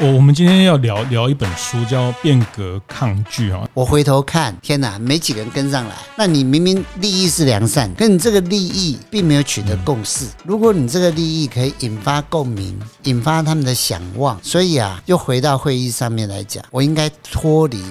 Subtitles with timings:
[0.00, 3.68] 我我们今天要聊聊一本书，叫《变革抗拒》哈。
[3.74, 5.96] 我回头看，天哪，没几个人跟上来。
[6.16, 10.28] 那你明明利益是良善，可你这个利益并没有取得共识。
[10.44, 17.82] 如果你这个利益可以引发共鸣，引发他们的想望，所以啊，又回到会议上面来讲，我应该脱离。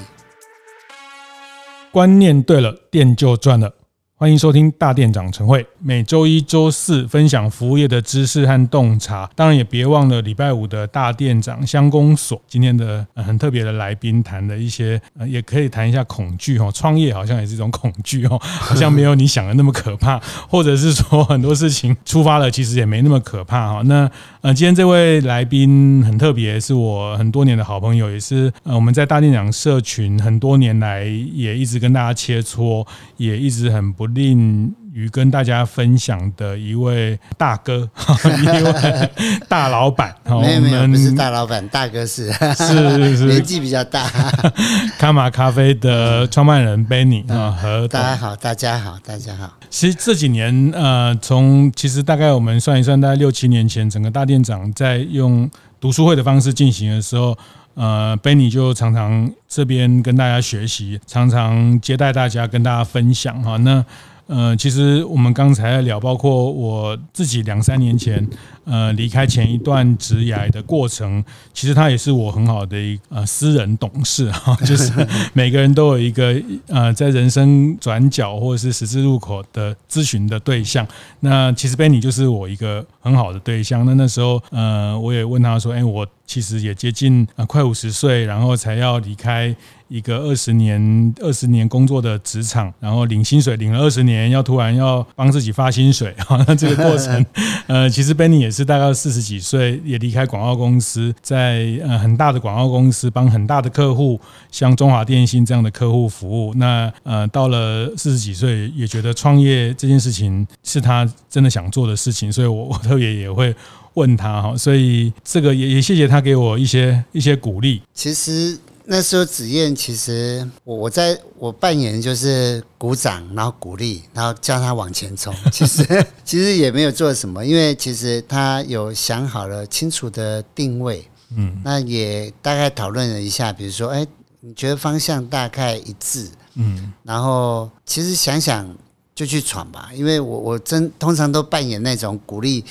[1.92, 3.74] 观念对了，店就赚了。
[4.20, 12.42] 欢迎收听大店长晨会，每周一、周四分享服务业的知识和洞察，当然也别忘了礼拜五的大店长乡公所。
[12.48, 23.84] 今天的很特别的来宾谈的一些，也可以谈一下恐惧哦，创业好像也是一种恐惧哦， 好像没有你想的那么可怕，或者是说很多事情出发了，其实也没那么可怕哈。
[23.86, 24.10] 那
[24.42, 32.86] 呃，今天这位来宾很特别，是我很多年的好朋友，也是呃我们在大店长社群很多年来也一直跟大家切磋，
[33.18, 34.08] 也一直很不。
[34.08, 37.88] 吝于跟大家分享的一位大哥，
[38.26, 39.10] 一位
[39.48, 40.16] 大老板。
[40.26, 44.10] 没有没有，不是大老板，大哥是是是 年纪比较大。
[44.98, 49.54] 卡玛咖啡的创办人 Benny 啊，和大家好，大家好，大家好。
[49.70, 55.48] 其实这几年，呃，从其实大概我们算一算，大概六七年前，整个大店长在用
[55.80, 57.38] 读书会的方式进行的时候。
[57.76, 63.56] 呃，Benny 就常常这边跟大家学习，常常接待大家，跟大家分享哈。
[63.58, 63.86] 那
[64.28, 68.28] 呃，其实我们刚才聊，包括我自己两三年前。
[68.70, 74.92] 呃，离开前一段职涯的过程，其实他也是我很好的一呃私人董事哈， 就是
[75.32, 76.36] 每个人都有一个
[76.68, 80.86] 呃在人生转角或者是十字路口的咨询的对象。
[81.22, 83.86] 那其实 Benny 就是我一个很好的对象。
[83.86, 89.56] 那那时候呃，我也问他说，哎，我其实也接近呃快五十岁，然后才要离开
[89.88, 97.26] 一个二十年二十年工作的职场，然后领薪水领了二十年，要突然要帮自己发薪水哈， 那这个过程
[97.68, 98.58] 呃，其实 Benny 也是。
[98.58, 104.20] 是大概四十几岁，也离开广告公司，在呃很大的广告公司帮很大的客户，
[104.52, 106.56] 像中华电信这样的客户服务。
[106.56, 113.56] 那呃到了四十几岁，也觉得创业这件事情是他真的想做的事情，所以我 我特别也会
[113.94, 114.58] 问他哈。
[114.58, 117.84] 所以这个也也谢谢他给我一些一些鼓励。
[117.94, 118.58] 其实。
[118.90, 125.36] 那时候子燕，其实我我在我扮演就是鼓掌，然后鼓励，然后叫他往前冲。
[125.52, 131.06] 其实其实也没有做什么，因为其实他有想好了清楚的定位，
[131.36, 134.08] 嗯，那也大概讨论了一下，比如说，哎，
[134.40, 138.74] 你觉得方向大概一致，嗯，然后其实想想
[139.14, 142.64] 就去闯吧，因为我我真通常都扮演那种鼓励。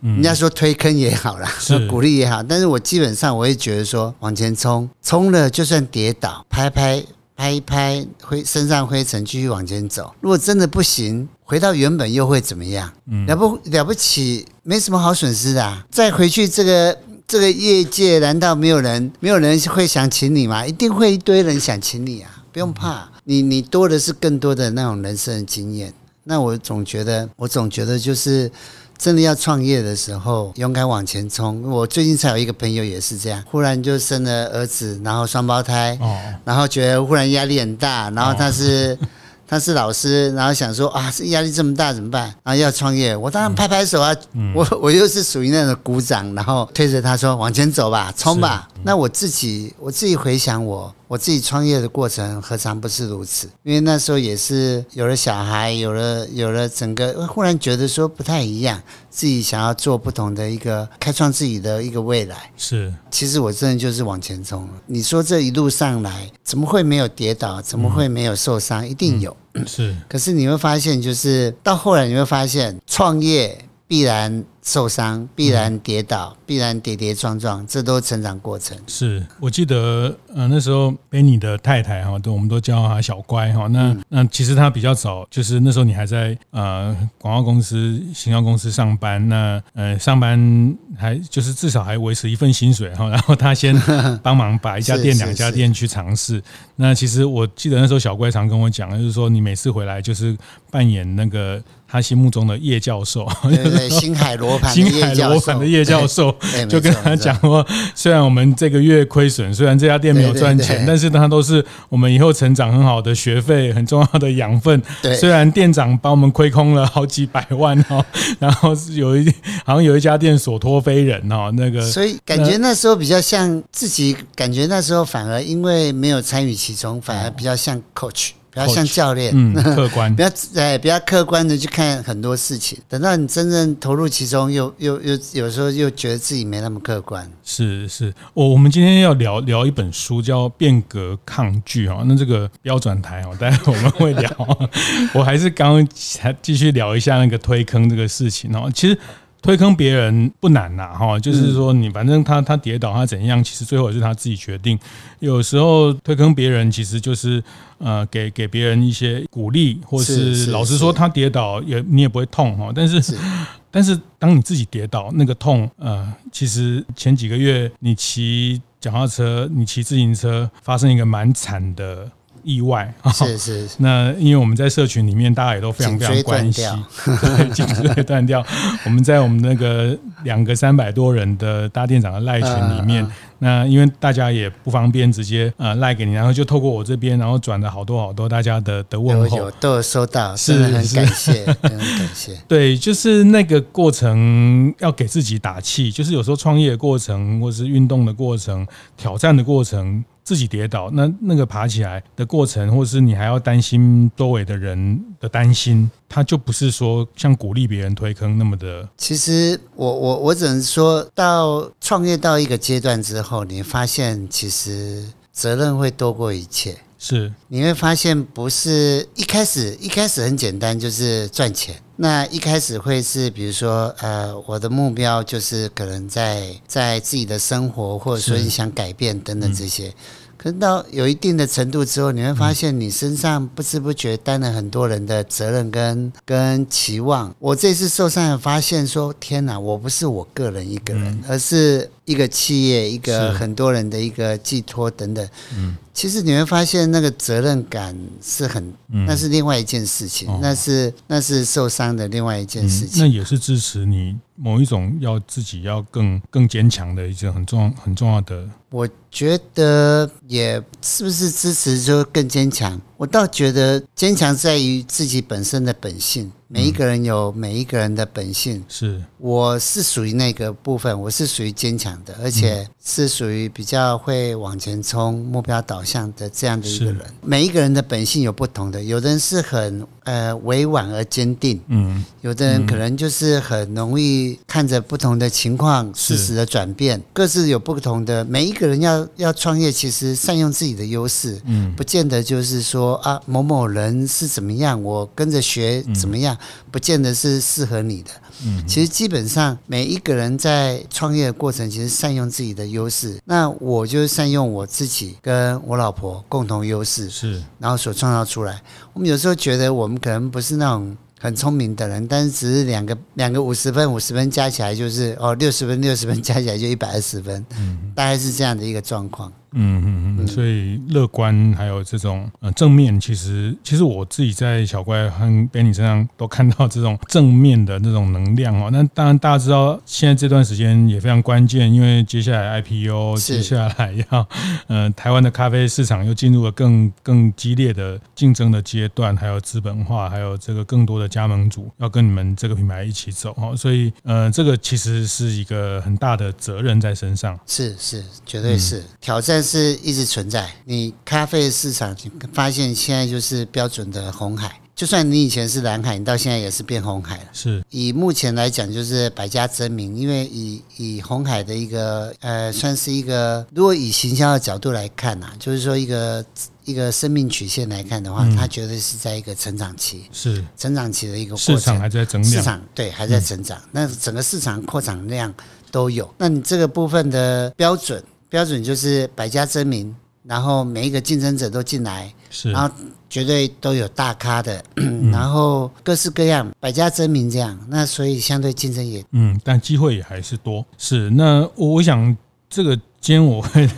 [0.00, 7.04] 人家说推坑也好啦，说鼓励也好，但是我基本上我会觉得说往前冲，冲了就算跌倒，拍拍
[7.36, 10.14] 拍一拍灰身上灰尘，继续往前走。
[10.20, 12.92] 如果真的不行，回到原本又会怎么样？
[13.26, 15.84] 了不了不起，没什么好损失的啊。
[15.90, 20.66] 再回去这个这个业界，难道没有人没有人会想请你吗？
[20.66, 25.92] 一定会一堆人想请你啊，不用怕，你你多的是更多的那种人生的经验。
[26.24, 28.50] 那我总觉得，我总觉得就是。
[28.98, 31.62] 真的要创业的时候，勇敢往前冲。
[31.62, 35.96] 我最近才有一个朋友也是这样，忽然就生了儿子，然后双胞胎，
[36.44, 38.98] 然后觉得忽然压力很大，然后他是
[39.46, 42.24] 他是老师，然后想说啊，这压力这么大怎么办？
[42.42, 44.12] 然后要创业，我当然拍拍手啊，
[44.52, 48.68] 我我又是属于那种鼓掌，然后推着他说往前走吧，冲吧。
[48.82, 50.92] 那我自己我自己回想我。
[51.08, 53.48] 我自己创业的过程何尝不是如此？
[53.62, 62.52] 因为那时候也是有了小孩，有了有了整个，忽然觉得说不太一样，自己想要做不同的一个开创自己的一个未来。
[62.58, 64.72] 是，其实我真的就是往前冲了。
[64.86, 67.62] 你说这一路上来怎么会没有跌倒？
[67.62, 68.86] 怎么会没有受伤？
[68.86, 69.34] 一定有。
[69.66, 74.44] 是，可是你会发现，就是到后来你会发现，创业必然。
[74.68, 78.76] 受伤必然跌倒，必然跌跌撞撞，这都是成长过程。
[78.86, 83.66] 是我记得，呃，那时候 Benny 的太太哈，都我们都叫她小乖哈。
[83.68, 89.26] 那那其实她比较早，就是那时候你还在呃广告公司、行销公司上班。
[89.26, 93.08] 那呃上班还就是至少还维持一份薪水哈。
[93.08, 93.74] 然后她先
[94.22, 96.42] 帮忙把一家店、两家店去尝试。
[96.76, 100.36] 那其实我记得那时候小乖常跟我讲，就是说你每次回来就是
[100.70, 104.57] 扮演那个他心目中的叶教授，对对， 星海罗。
[104.72, 106.34] 星海罗盘的叶教授
[106.68, 114.82] 就跟他讲说，虽然我们这个月亏损，虽然这家店没有赚钱，但是它都是我们以后成长很好的学费，很重要的养分。
[115.18, 118.04] 虽然店长帮我们亏空了好几百万哦，
[118.38, 119.32] 然后有一
[119.64, 128.30] 好像有一家店所托非人哦，那个，所以感觉那时候比较像自己，感觉那时候反而因为没有参与其中，反而比较像 coach。
[128.52, 132.78] 比较像教练，嗯，客观， 比较哎，比较客观的去看很多事情。
[132.88, 137.30] 等到你真正投入其中又，又又又有时候又觉得自己没那么客观。
[137.44, 142.02] 是是，我我们今天要聊聊一本书，叫《变革抗拒》哈。
[142.06, 144.58] 那这个标准台哦，待会我们会聊。
[145.14, 145.88] 我还是刚刚
[146.20, 148.70] 还继续聊一下那个推坑这个事情哦。
[148.74, 148.98] 其实。
[149.40, 154.78] 推坑别人不难呐，哈，就是说你反正他他跌倒他怎样，其实最后也是他自己决定。
[155.20, 157.42] 有时候推坑别人，其实就是
[157.78, 162.72] 呃给给别人一些鼓励，或是老实说他跌倒也你也不会痛哈。
[162.74, 163.16] 但是
[163.70, 172.10] 但是当你自己跌倒那个痛，呃，其实前几个月你骑脚踏车，你骑自行车发生一个蛮惨的。
[172.48, 176.64] 意外是 是，那因为我们在社群里面，大家也都非常非常关心，
[177.04, 178.42] 对，颈椎断掉。
[178.86, 183.06] 我们在我们那个两个三百多人的大店长的赖群里面，
[183.40, 192.32] 那因为大家也不方便直接呃赖给你，然后就透过我这边，然后转了好多好多大家的的问候，有都有收到，是很感谢，很感谢。
[192.48, 198.66] 对，就是那个过程要给自己打气，就是有时候创业的过程，或是运动的过程，
[198.96, 200.02] 挑战的过程。
[200.28, 208.86] 自己跌倒，那那个爬起来的过程，或是你还要担心周围的人的担心，他就不是说像鼓励别人推坑那么的。
[208.98, 215.02] 其实我我我只能说到创业到一个阶段之后，你发现其实
[215.32, 216.76] 责任会多过一切。
[217.00, 221.76] 是，你会发现不是一开始一开始很简单，就是赚钱。
[222.00, 229.92] 那一开始会是比如说，呃，我的目标就是可能在在自己的生活，或者说你想改变等等这些。
[230.38, 237.34] 可是到有一定的程度之后，你会发现你身上不知不觉担了很多人的责任跟跟期望。
[237.40, 245.28] 我这次受伤，发现说，天哪，我不是我个人一个人，而是一个企业，一个很多人的一个寄托等等。
[245.54, 248.72] 嗯，其实你会发现那个责任感是很，
[249.06, 253.04] 那是另外一件事情，那是那是受伤的另外一件事情。
[253.04, 258.48] 那也是支持你某一种要自己要更更坚强的一件很重要很重要的。
[258.70, 262.80] 我觉得也是不是支持就更坚强？
[262.98, 266.32] 我倒觉得坚强在于自己本身的本性。
[266.48, 268.64] 每一个人有每一个人的本性。
[268.68, 276.98] 是，我是属于那个部分，我是属于坚强的，而且是属于比较会往前冲、目标导向的这样的一个人。
[277.22, 288.24] 每一个人的本性有不同的，有的人是很呃委婉而坚定，嗯，有的人可能就是很容易看着不同的情况、事实的转变，各自有不同的。
[288.24, 296.34] 每一个人要要创业，其实善用自己的优势，嗯，不见得就是说啊某某人是怎么样，我跟着学怎么样。
[296.70, 298.10] 不见得是适合你的。
[298.44, 303.18] 嗯，其实基本上每一个人在创业的过程，其实善用自己的优势。
[303.24, 308.60] 那我就是善用我自己跟我老婆共同优势，是，然后所创造出来。
[308.92, 319.32] 我们有时候觉得我们可能不是那种很聪明的人，但是只是两个两个五十分五十分加起来就是哦六十分六十分加起来就一百二十分，嗯，大概是这样的一个状况。
[319.52, 328.68] 嗯嗯嗯，所以乐观还有这种呃正面，其实其实我自己在小怪和 Benny 身上都看到这种正面的那种能量哦。
[328.70, 334.28] 那当然大家知道，现在这段时间也非常关键，因为接下来 IPO，接下来要
[334.66, 343.56] 呃台湾的咖啡市场又进入了更更激烈的竞争的阶段，还有资本化，还有这个更多的加盟主要跟你们这个品牌一起走哦。
[343.56, 349.37] 所以呃，这个其实是一个很大的责任在身上，是是，绝对是挑战。
[349.38, 350.52] 但是一直存在。
[350.64, 351.96] 你咖啡市场，
[352.32, 354.60] 发现现在就是标准的红海。
[354.74, 357.24] 就算你以前是蓝海，你到现在也是变红海了。
[357.32, 359.96] 是以目前来讲，就是百家争鸣。
[359.96, 366.24] 因为以以红海的一个呃，算是一个，如果以行销的角度来看呐、啊，就是说一个
[366.64, 370.06] 一个生命曲线来看的话，它绝对是在一个成长期。
[370.12, 371.56] 是成长期的一个过程。
[371.56, 372.32] 市场还在增长。
[372.32, 373.56] 市场对还在成长。
[373.70, 375.32] 那整个市场扩展量
[375.70, 376.12] 都有。
[376.18, 378.02] 那你这个部分的标准？
[378.28, 379.94] 标准就是百家争鸣，
[380.24, 382.74] 然后每一个竞争者都进来，是，然后
[383.08, 390.64] 绝对都有大咖的， 嗯、然后各式各样，百家争鸣这样，那所以相对竞争也，嗯，但机会也还是多。
[390.76, 392.16] 是，那我我想
[392.50, 393.68] 这个今天我会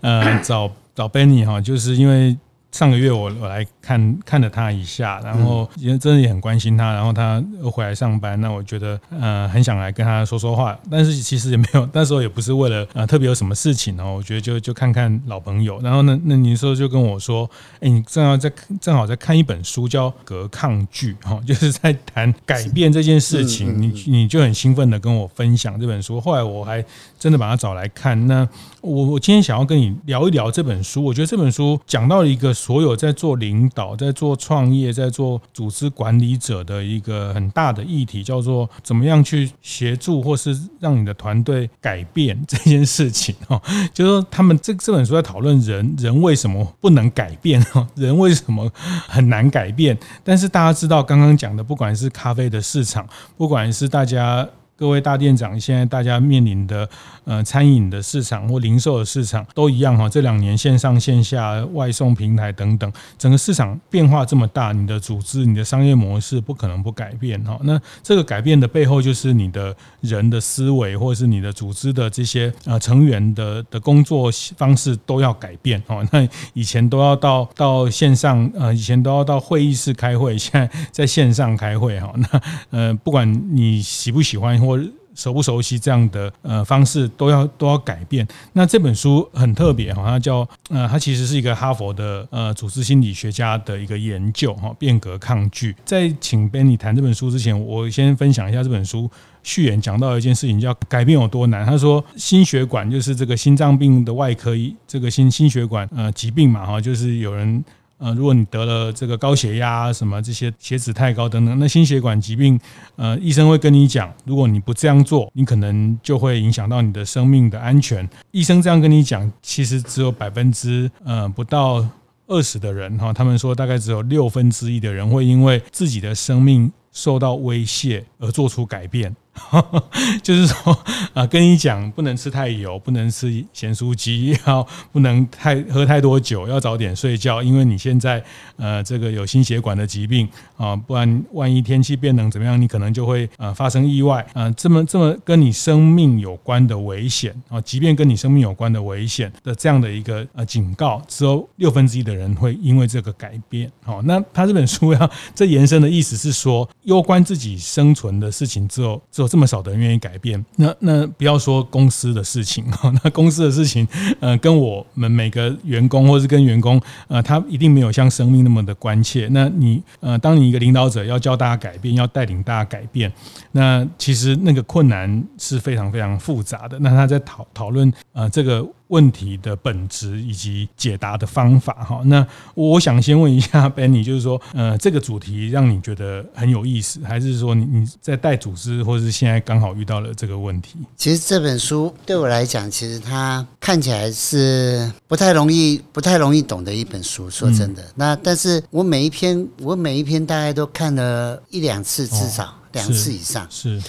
[0.00, 2.36] 呃找找 Benny 哈，就是因为
[2.74, 18.50] 上个月我我来看看了他一下，然后也真的也很关心他，然后他又回来上班，那我觉得呃很想来跟他说说话，但是其实也没有， 那时候也不是为了呃特别有什么事情哦，我觉得就就看看老朋友，然后呢，那你说就跟我说，哎，你正好在
[18.80, 26.84] 正好在看一本书叫《隔抗拒》哈， 就是在谈改变这件事情，你你就很兴奋的跟我分享这本书，后来我还
[27.24, 28.46] 真的把它找来看，那
[28.82, 43.58] 我我今天想要跟你聊一聊这本书，我觉得这本书讲到了一个所有在做领导、在做创业、在做组织管理者的一个很大的议题，叫做怎么样去协助或是让你的团队改变这件事情哦。
[43.94, 48.70] 就是说，他们这这本书在讨论人人为什么不能改变哦，人为什么
[49.08, 49.98] 很难改变？
[50.22, 54.46] 但是大家知道，刚刚讲的，不管是咖啡的市场，不管是大家。
[54.76, 56.88] 各位大店长，现在大家面临的
[57.24, 60.08] 呃餐饮的市场或零售的市场都一样哈。
[60.08, 67.56] 这两年线上线下外送平台等等，整个市场变化这么大，你的组织、你的商业模式不可能不改变哈。
[67.62, 76.02] 那这个改变的背后，就是你的人的思维，或者是你的组织的这些呃成员的的工作方式都要改变哈。
[76.10, 82.12] 那以前都要到到线上呃，以前都要到会议室开会，现在在线上开会哈。
[82.16, 82.40] 那
[82.70, 84.63] 呃，不管你喜不喜欢。
[84.66, 84.78] 或
[85.14, 88.26] 熟不熟悉这样的呃方式都要都要改变。
[88.52, 95.74] 那这本书很特别哈，它叫呃，它其实是一个哈佛的呃组织心理学家的一个研究哈，变革抗拒。
[95.84, 99.08] 在请 Benny 谈这本书之前，我先分享一下这本书
[99.44, 101.64] 序言讲到一件事情，叫改变有多难。
[101.64, 107.64] 他说心血管就是这个心脏病的外科医，这个心心血管呃疾病嘛哈，就是有人。
[107.98, 112.58] 呃，如果你得了这个高血压什么这些血脂太高等等，那心血管疾病，
[112.96, 118.08] 呃，医生会跟你讲，如果你不这样做，你可能就会影响到你的生命的安全。
[118.32, 121.86] 医生这样跟你讲，其实只有百分之呃不到
[122.26, 129.14] 二十的人哈，他们说大概只有六分之一的人会因为自己的生命受到威胁而做出改变。
[130.22, 130.78] 就是说
[131.12, 138.22] 啊，跟你讲不能吃太油，不能吃咸酥鸡，要不能太喝太多酒，要早点睡觉，因为你现在
[138.56, 153.70] 呃这个有心血管的疾病啊，不然万一天气变冷怎么样，你可能就会呃发生意外啊，这么这么跟你生命有关的危险啊，即便跟你生命有关的危险的这样的一个呃警告，只有六分之一的人会因为这个改变。
[153.84, 159.23] 好，那他这本书要这延伸的意思是说，攸关自己生存的事情之后，之后。
[159.24, 163.88] 有这么少的人愿意改变，那那不要说公司的事情 哈，那公司的事情，
[164.20, 169.26] 呃，跟我们每个员工，或是跟员工，呃，他一定没有像生命那么的关切。
[169.32, 173.10] 那你，呃，当你一个领导者要教大家改变，要带领大家改变，
[173.52, 176.78] 那其实那个困难是非常非常复杂的。
[176.80, 178.64] 那他在讨讨论，呃，这个。
[178.94, 182.24] 问题的本质以及解答的方法哈，那
[182.54, 190.78] 我想先问一下 Benny，就是说，呃，这个主题让你觉得很有意思，还是说你你在带组织，或者是现在刚好遇到了这个问题？
[190.96, 197.28] 其实这本书对我来讲，其实它看起来是不太容易、不太容易懂的一本书。
[197.28, 203.44] 说真的，嗯、那但是我每一篇，我每一篇大概都看了一两次，至少两次以上。
[203.50, 203.82] 是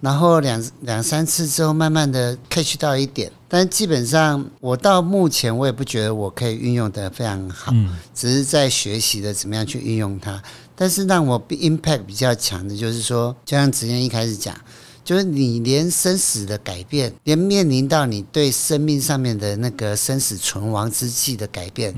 [0.00, 7.72] 然后两两三次之后，慢慢的 catch 到一点，但基本上我到目前我也不觉得我可以运用的非常好，
[8.14, 10.42] 只是在学习的怎么样去运用它。
[10.74, 14.58] 但是让我 impact 比较强的就是说，就像子燕一开始讲，
[15.04, 21.94] 就是你连生死的改变，连面临到你对生命上面的那个生死存亡之际的改变。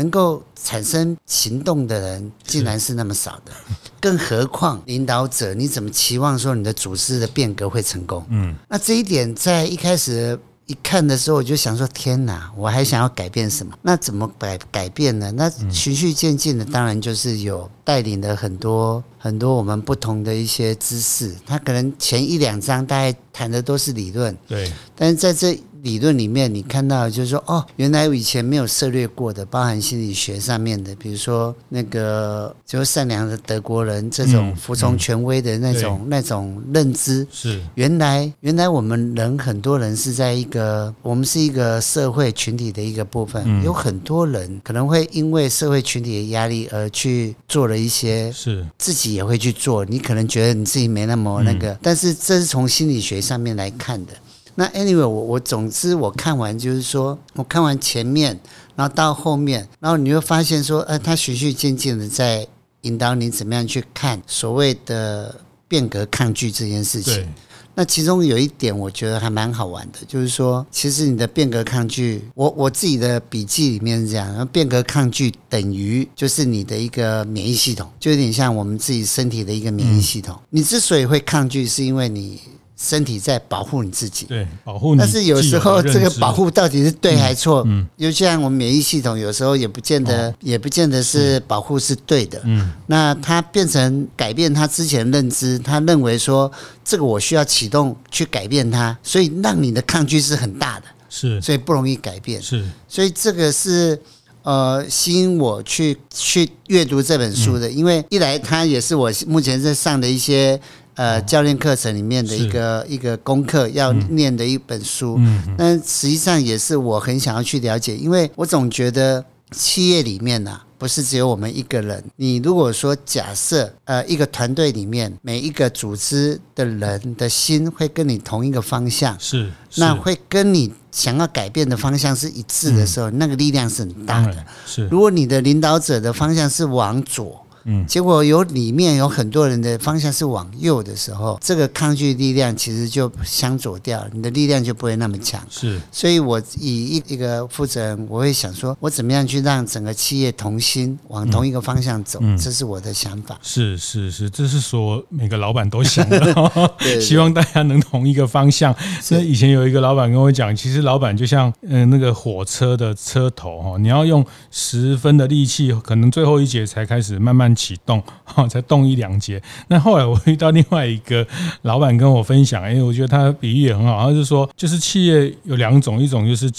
[0.00, 3.52] 能够产生行动的人，竟然是那么少的，
[4.00, 8.24] 更何况领导者，你怎么期望说你的组织的变革会成功？
[8.30, 13.76] 嗯，那这一点在一开始一看的时候，我就想说：天哪，我还想要改变什么？
[13.82, 15.30] 那怎么改改变呢？
[15.32, 21.36] 那循序渐进的，当然就是有带领了很多很多我们不同的一些知识。
[21.44, 25.60] 他可能前一两章大概谈的都是理论，对，但是在这。
[25.82, 37.60] 理论里面，你看到就是说，哦，原来我以前没有涉猎过的，包含心理学上面的，比如说那个就是善良的德国人这种服从权威的那种、嗯嗯、那种认知，是。
[37.74, 48.66] 原来原来我们人很多人是在一个我们是一个社会群体的一个部分，嗯、有很多人可能会因为社会群体的压力而去做了一些，是。
[48.78, 54.12] 自己也会去做，你可能觉得你自己没那么那个，嗯、但是这是从心理学上面来看的。
[54.56, 58.38] 那 anyway，我我总之我看完就是说，我看完前面，
[58.76, 62.46] 然后到后面，然后你会发现说，呃，他循序渐进的在
[62.82, 65.34] 引导你怎么样去看所谓的
[65.66, 67.26] 变革抗拒这件事情。
[67.74, 80.36] 那其中有一点我觉得还蛮好玩的，就是说，其实你的变革抗拒，我我自己的笔记里面是这样，然后变革抗拒等于就是你的一个免疫系统，就有点像我们自己身体的一个免疫系统。
[80.50, 82.40] 你之所以会抗拒，是因为你。
[82.82, 84.98] 身体在保护你自己，对，保护你。
[84.98, 87.62] 但是有时候这个保护到底是对还是错？
[87.66, 92.40] 嗯，尤其像我们免疫系统，有时候也不见得，也不见得是保护是对的。
[92.44, 96.50] 嗯，那他变成改变他之前认知，他认为说
[96.82, 102.40] 这个我需要启动去改变它，所以让你的抗拒是很大的，是，所以不容易改变。
[102.40, 104.00] 是，所以这个是
[104.42, 110.58] 呃吸引我去去阅读这本书的，因为一来它也是我目前在上的一些。
[111.00, 115.18] 呃，教练课程里面的一个一个功课要念的一本书，
[115.56, 122.04] 那实际上也是我很想要去了解，因为我总觉得企业里面呐，不是只有我们一个人。
[122.16, 134.36] 你如果说假设呃一个团队里面每一个组织的人的心会跟你同一个方向，是，那会跟你想要改变的方向是一致的时候，那个力量是很大的。
[134.66, 137.46] 是，如果你的领导者的方向是往左。
[137.70, 145.40] 嗯，结果有里面有很多人的方向是往右的时候，这个抗拒力量其实就相左掉，你的力量就不会那么强。
[145.48, 153.38] 是，所以我以一一个负责人，我会想说，我怎么样去让整个企业同心往同一个方向走，嗯、这是我的想法。
[153.40, 158.74] 是是是，这是说每个老板都想的，对对对，希望大家能同一个方向。
[159.10, 167.54] 那以前有一个老板跟我讲，其实老板就像嗯那个火车的车头哈，你要用十分的力气，可能最后一节才开始慢慢。
[167.60, 169.40] 启动， 哈，才动一两节。
[169.68, 171.26] 那后来我遇到另外一个
[171.62, 176.50] 老板跟我分享，因为我觉得他的比喻也很好，他就说，就是企业有两种，一种就是。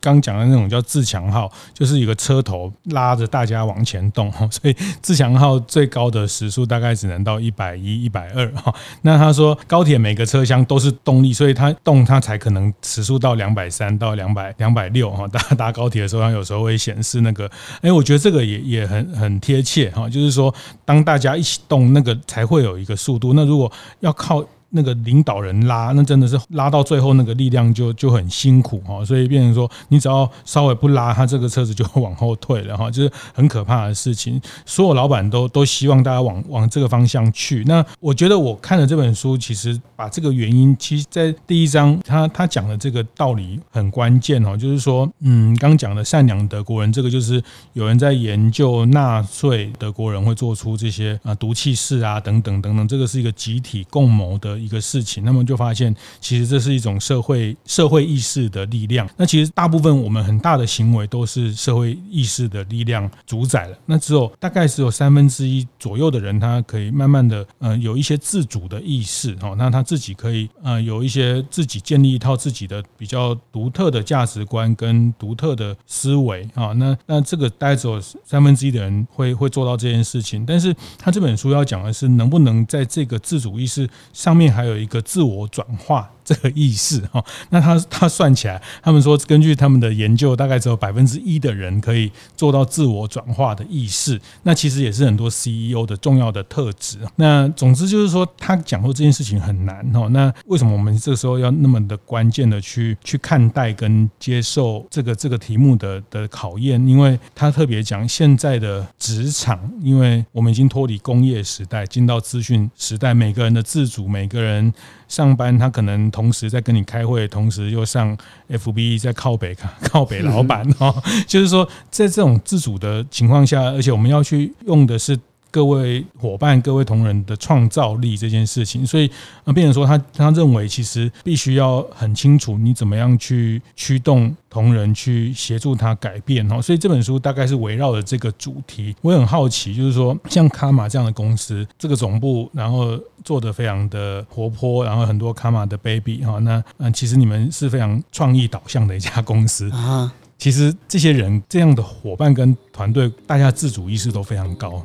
[0.00, 8.74] 刚讲的那种叫自强号，就是一个车头拉着大家往前动， 所以自强号最高的时速大概只能到一百一、一百二哈。
[9.02, 15.28] 那他说高铁每个车厢都是动力，所以它动它才可能时速到两百三到两百两百六 哈。
[15.28, 17.50] 大家搭高铁的时候，它有时候会显示那个，
[17.82, 20.54] 哎，我觉得这个也也很很贴切哈，就是说
[20.84, 23.32] 当大家一起动，那个才会有一个速度。
[23.34, 24.44] 那如果要靠。
[24.70, 34.40] 那个领导人拉，那真的是拉到最后，那个力量就就很辛苦哈，所以变成说，你只要稍微不拉，他这个车子就会往后退了哈，就是很可怕的事情。
[34.64, 37.64] 所有老板都都希望大家往往这个方向去。
[37.66, 54.59] 那我觉得我看了这本书，其实把这个原因，其实在第一章他他讲的这个道理很关键哈，就是说，嗯，刚讲的善良德国人，这个就是有人在研究纳粹德国人会做出这些啊毒气室啊等等等等，这个是一个集体共谋的。
[54.60, 59.08] 一个事情，那么就发现，其实这是一种社会社会意识的力量。
[59.16, 63.78] 那其实大部分我们很大的行为都是社会意识的力量主宰了。
[63.86, 76.72] 那只有大概只有三分之一左右的人，他可以慢慢的呃有一些自主的意识哦，那他自己可以呃有一些自己建立一套自己的比较独特的价值观跟独特的思维啊。
[76.72, 80.44] 那那这个大概只有三分之一的人会会做到这件事情。
[80.44, 84.49] 但是他这本书要讲的是，能不能在这个自主意识上面。
[84.50, 86.10] 还有一个自我转化。
[86.30, 94.20] 这个意识哈，那他他算起来，他们说根据他们的研究，大概只有百分之一的人可以做到自我转化的意识。
[94.44, 96.98] 那其实也是很多 CEO 的重要的特质。
[97.16, 100.06] 那总之就是说，他讲说这件事情很难哈。
[100.12, 106.80] 那为什么我们这个时候要那么的关键的去去看待跟接受这个这个题目的的考验？
[106.86, 114.72] 因为他特别讲现在的职场，因为我们已经脱离工业时代，进到资讯时代，每个人的自主，每个人。
[115.10, 118.16] 上班，他可能同时在跟你开会，同时又上
[118.48, 120.94] FB 在靠北 靠北老板哦，
[121.26, 125.18] 就是说在这种自主的情况下，而且我们要去用的是。
[125.50, 129.10] 各位伙伴、各位同仁的创造力这件事情，所以
[129.44, 138.94] 呃，变成说他他认为其实必须要很清楚你怎么样去驱动同仁去协助他改变哈，所以这本书大概是围绕着这个主题。
[139.02, 150.12] 我也很好奇，就是说像卡玛这样的公司，这个总部然后做的非常的活泼，然后很多卡玛的 baby 哈，那嗯，其实你们是非常创意导向的一家公司啊。
[150.38, 154.82] 其实这些人这样的伙伴跟团队，大家自主意识都非常高。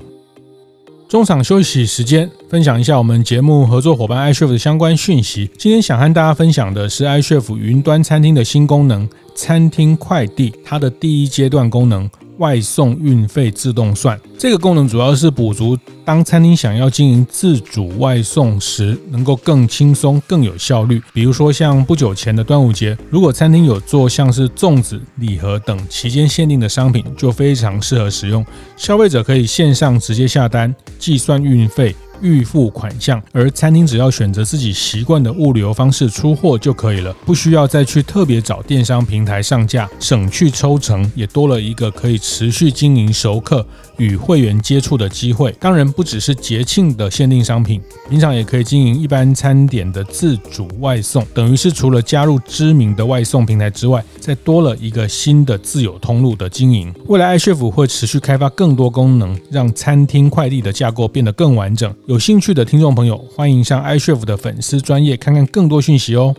[1.16, 5.50] 中场休息时间，分享一下我们节目合作伙伴 iChef 的相关讯息。
[5.58, 12.10] 今天想和大家分享的是 iChef 云端餐厅的新功能——餐厅快递，它的第一阶段功能。
[12.38, 21.02] 外送运费自动算，这个功能主要是补足当餐厅想要经营自主外送时，能够更轻松、更有效率。
[21.14, 28.46] 比如说像不久前的端午节，如果餐厅有做像是粽子、礼盒等期间限定的商品，就非常适合使用。
[28.76, 31.96] 消费者可以线上直接下单，计算运费。
[32.22, 43.66] 预付款项，而餐厅只要选择自己习惯的物流方式出货就可以了，不需要再去特别找电商平台上架，省去抽成，也多了一个可以持续经营熟客
[43.98, 45.54] 与会员接触的机会。
[45.60, 56.94] 当然，不只是节庆的限定商品，平常也可以经营一般餐点的自主外送，等于是除了加入知名的外送平台之外，再多了一个新的自有通路的经营。
[57.08, 61.94] 未来 iChef 会持续开发更多功能，让餐厅快递的架构变得更完整。
[62.08, 66.36] 有兴趣的听众朋友，欢迎上 i s h e f 的粉丝专业看看更多讯息哦。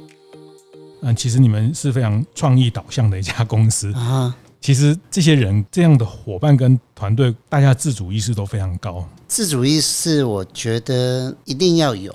[1.02, 4.32] 嗯，其实你们是非常创意导向的一家公司啊。
[4.60, 9.04] 其实这些人这样的伙伴跟团队，大家自主意识都非常高。
[9.26, 12.14] 自主意识，我觉得一定要有。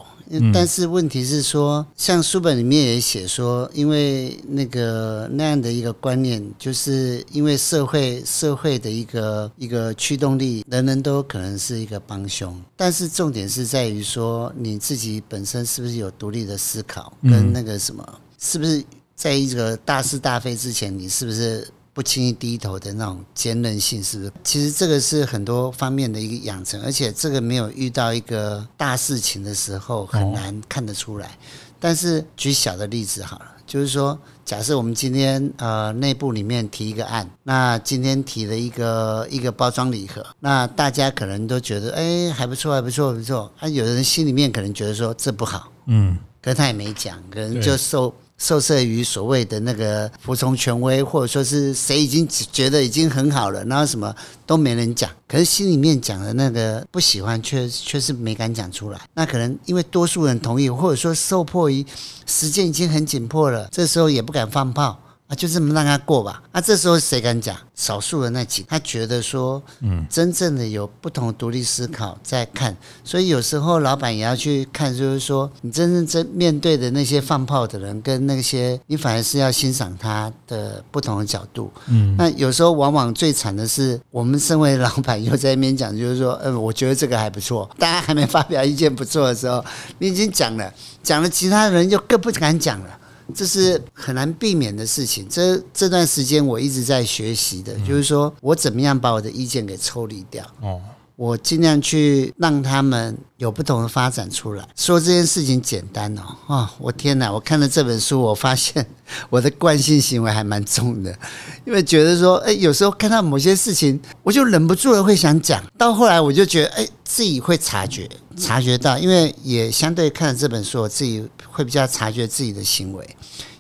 [0.54, 12.56] 但是问题是说，像书本里面也写说，因为那个那样的一个观念，就是因为社会社会的一个一个驱动力，人人都可能是一个帮凶。
[12.76, 18.08] 但是重点是在于说，你自己本身是不是有独立的思考，跟那个什么，
[18.40, 18.84] 是不是
[19.16, 21.68] 在一个大是大非之前，你是不是？
[21.94, 24.32] 不轻易低头的那种坚韧性，是不是？
[24.44, 31.38] 其实这个是很多方面的一个养成，而且这个没有遇到一个大事情的时候，很难看得出来。
[31.80, 43.52] 但是举小的例子好了，就是说，假设我们今天呃内部里面提一个案，那今天提了一个一个包装礼盒，那大家可能都觉得哎还不错，还不错，不错。
[43.60, 48.14] 啊，有的人心里面可能觉得说这不好，嗯，可是他也没讲，可能就受。
[48.42, 54.12] 受制于所谓的那个服从权威，或者说是谁已经觉得已经很好了，然后什么
[54.48, 59.00] 都没人讲，可是心里面讲的那个不喜欢，却却是没敢讲出来。
[59.14, 61.86] 那可能因为多数人同意，或者说受迫于
[62.26, 65.00] 时间已经很紧迫了，这时候也不敢放炮。
[65.32, 66.44] 啊，就这么让他过吧。
[66.52, 67.56] 那、啊、这时候谁敢讲？
[67.74, 72.76] 少数的那几，他觉得说，嗯，真正的有不同独立思考在看。
[73.06, 81.72] 所以有时候老板也要去看，就是说，你真正真面对的那些放炮的人，跟那些你反而是要欣赏他的不同的角度。
[81.88, 87.70] 嗯，那有时候往往最惨的是，我们身为老板又在那边讲，就是说，嗯、呃，我觉得这个还不错。
[87.80, 89.64] 大家还没发表意见不错的时候，
[90.00, 92.98] 你已经讲了，讲了，其他人就更不敢讲了。
[93.34, 95.28] 这是很难避免的事情。
[95.30, 100.46] 这这段时间我一直在学习的，就是说我怎么样把我的意见给抽离掉。
[100.62, 100.82] 哦，
[101.22, 104.68] 我尽量去让他们有不同的发展出来。
[104.76, 107.32] 说这件事情简单哦，啊，我天哪！
[107.32, 108.84] 我看了这本书，我发现
[109.30, 111.16] 我的惯性行为还蛮重的，
[111.64, 115.64] 因为觉得说，哎，有时候看到某些事情，我就忍不住的会想讲。
[115.78, 121.24] 到后来我就觉得，哎，自己会察觉，察觉到，因为也相对看了这本书，我自己。
[121.54, 123.06] 会比较察觉自己的行为，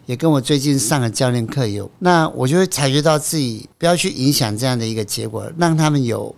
[0.05, 6.33] 也跟我最近上的教练课有，那我就会察觉到自己不要去影响这样的一个结果，让他们有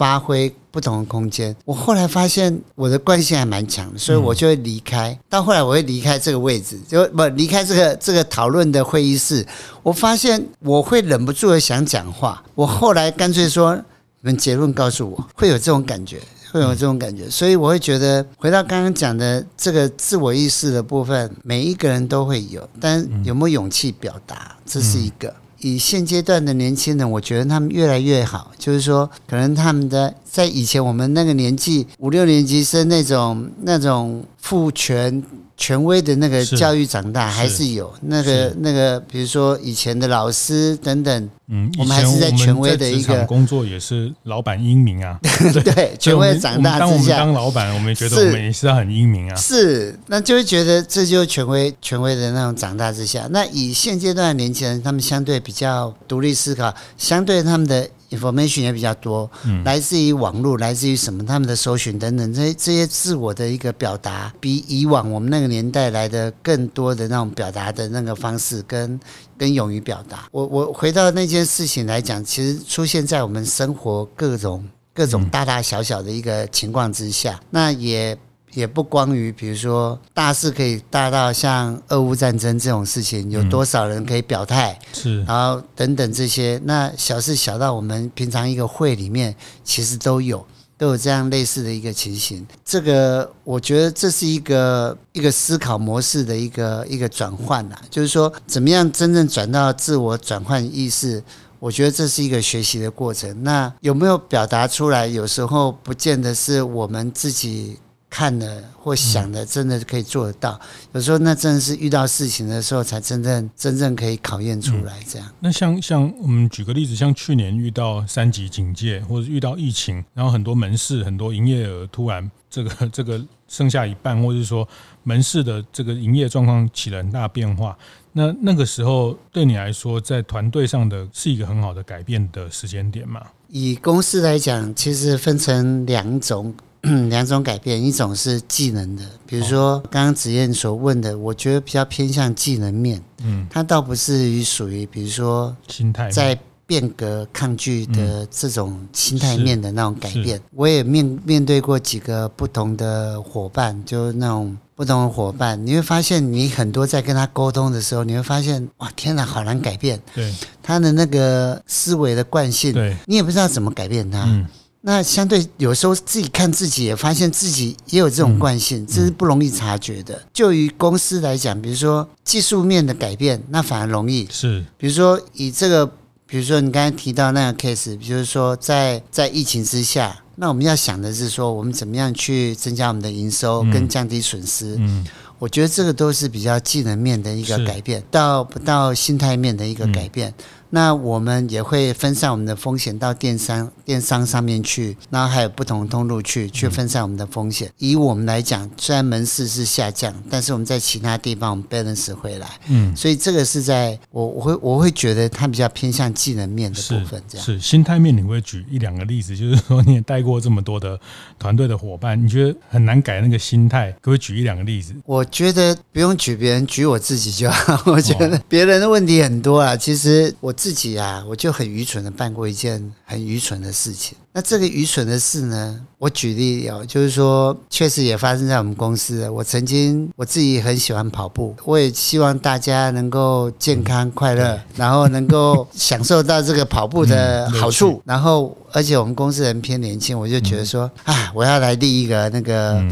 [0.00, 1.54] 发挥不同的空间。
[1.66, 5.18] 我后来发现我的惯性还蛮强的，所以我就会离开。
[5.28, 9.46] 到后来我会离开这个位置，就不离开这个这个讨论的会议室。
[9.82, 13.82] 我发现我会忍不住的想讲话，我后来干脆说，你
[14.22, 16.18] 们结论告诉我，会有这种感觉。
[16.52, 25.32] 会有这种感觉，所以我会觉得，回到刚刚讲的这个自我意识的部分，每一个人都会有，但有没有勇气表达，这是一个。
[25.60, 35.22] 以现阶段的年轻人，我觉得他们越来越好，就是说，可能他们的在以前我们那个年纪，五六年级生那种那种父权。
[35.60, 45.20] 权威的那个教育长大还是有那个那个，比如说以前的老师等等，嗯，我们还是在权威的一个工作，也是老板英明啊，
[45.62, 57.86] 对，权威长大之下，当我们当老板，我们觉得我们也是很英明啊，是，那就会觉得这就是权威权威的那种长大之下，那以现阶段的年轻人，他们相对比较独立思考，相对他们的。
[58.10, 59.30] Information 也比较多，
[59.64, 61.24] 来自于网络，来自于什么？
[61.24, 69.00] 他们的搜寻等等，这些这些自我的一个表达，比以往我们那个年代来的更多的那种表达的那个方式跟，跟
[69.38, 70.26] 跟勇于表达。
[70.30, 78.18] 我我回到那件事情来讲，其实出现在我们生活各种各种大大小小的一个情况之下，那也。
[78.54, 90.44] 也不光于，比如说大事可以大到像俄乌战争这种事情，有多少人可以表态，是，然后等等这些，那小事小到我们平常一个会里面，其实都有
[90.76, 92.44] 都有这样类似的一个情形。
[92.64, 101.22] 这个我觉得这是一个一个思考模式的一个一个转换呐，就是说怎么样真正转到自我转换意识，
[101.60, 103.44] 我觉得这是一个学习的过程。
[103.44, 105.06] 那有没有表达出来？
[105.06, 107.78] 有时候不见得是我们自己。
[108.10, 110.60] 看了或想的，真的可以做得到。
[110.60, 114.98] 嗯、有时候那真的是遇到事情的时候，才真正真正可以考验出来。
[115.08, 115.28] 这样。
[115.28, 124.68] 嗯、那像像我们举个例子，像去年遇到三级警戒，或者遇到疫情，然后很多门市很多营业额突然这个 这个剩下一半，或者是说
[125.04, 127.78] 门市的这个营业状况起了很大变化。
[128.12, 133.22] 那那个时候对你来说，在团队上的是一个很好的改变的时间点吗？
[133.46, 136.52] 以公司来讲，其实分成两种。
[137.10, 150.40] 两种改变，一种是技能的，比如说刚刚子燕所问的，我觉得比较偏向技能面，嗯，它倒不是于属于比如说心态在变革抗拒的这种心态面的那种改变。
[150.54, 160.32] 我也面面对过几个不同的伙伴，就那种不同的伙伴，你会发现你很多在跟他沟通的时候，你会发现哇，天哪，好难改变，对。
[160.62, 164.24] 他的那个思维的惯性，对，你也不知道怎么改变他。
[164.24, 164.46] 嗯
[164.82, 170.22] 那相对有时候自己看自己，也发现自己也有这种惯性，这是不容易察觉的。
[170.32, 174.26] 就于公司来讲，比如说技术面的改变，那反而容易。
[174.30, 175.86] 是，比如说以这个，
[176.26, 184.76] 比如说你刚才提到那个 case，比如说在在疫情之下，那我们要想的是说，我们怎么样去增加我们的营收跟降低损失。
[184.78, 185.06] 嗯，
[185.38, 190.32] 我觉得这个都是比较技能面的一个改变，到不到心态面的一个改变。
[190.70, 197.70] 那我们也会分散我们的风险到电商、电商上面去，然后还有不同的通路去去分散我们的风险。
[197.78, 202.48] 以我们来讲，虽然门市是下降，但是我们在其他地方我们 balance 回来。
[202.68, 207.20] 嗯，所以这个是在我我会我会觉得它比较偏向技能面的部分。
[207.28, 210.96] 这样是，是心态面，你会举一两个例子，就是说你也带过这么多的
[211.36, 214.94] 团队的伙伴，你觉得很难改那个心态，可不可以举一两个例子？
[215.04, 217.82] 我觉得不用举别人，举我自己就好。
[217.90, 220.54] 我觉得别人的问题很多啊，其实我。
[220.60, 224.14] 自己啊，我就很愚蠢的办过一件很愚蠢的事情。
[224.30, 229.26] 那这个愚蠢的事呢，我举例有，就是说，确实也发生在我们公司。
[229.30, 238.02] 我曾经我自己很喜欢跑步，我也希望大家能够健康快乐，然后能够享受到这个跑步的好处。
[238.04, 242.84] 然后，而且我们公司人偏年轻，我就觉得说，啊，我要来立一个那个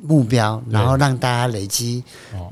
[0.00, 2.02] 目标，然后让大家累积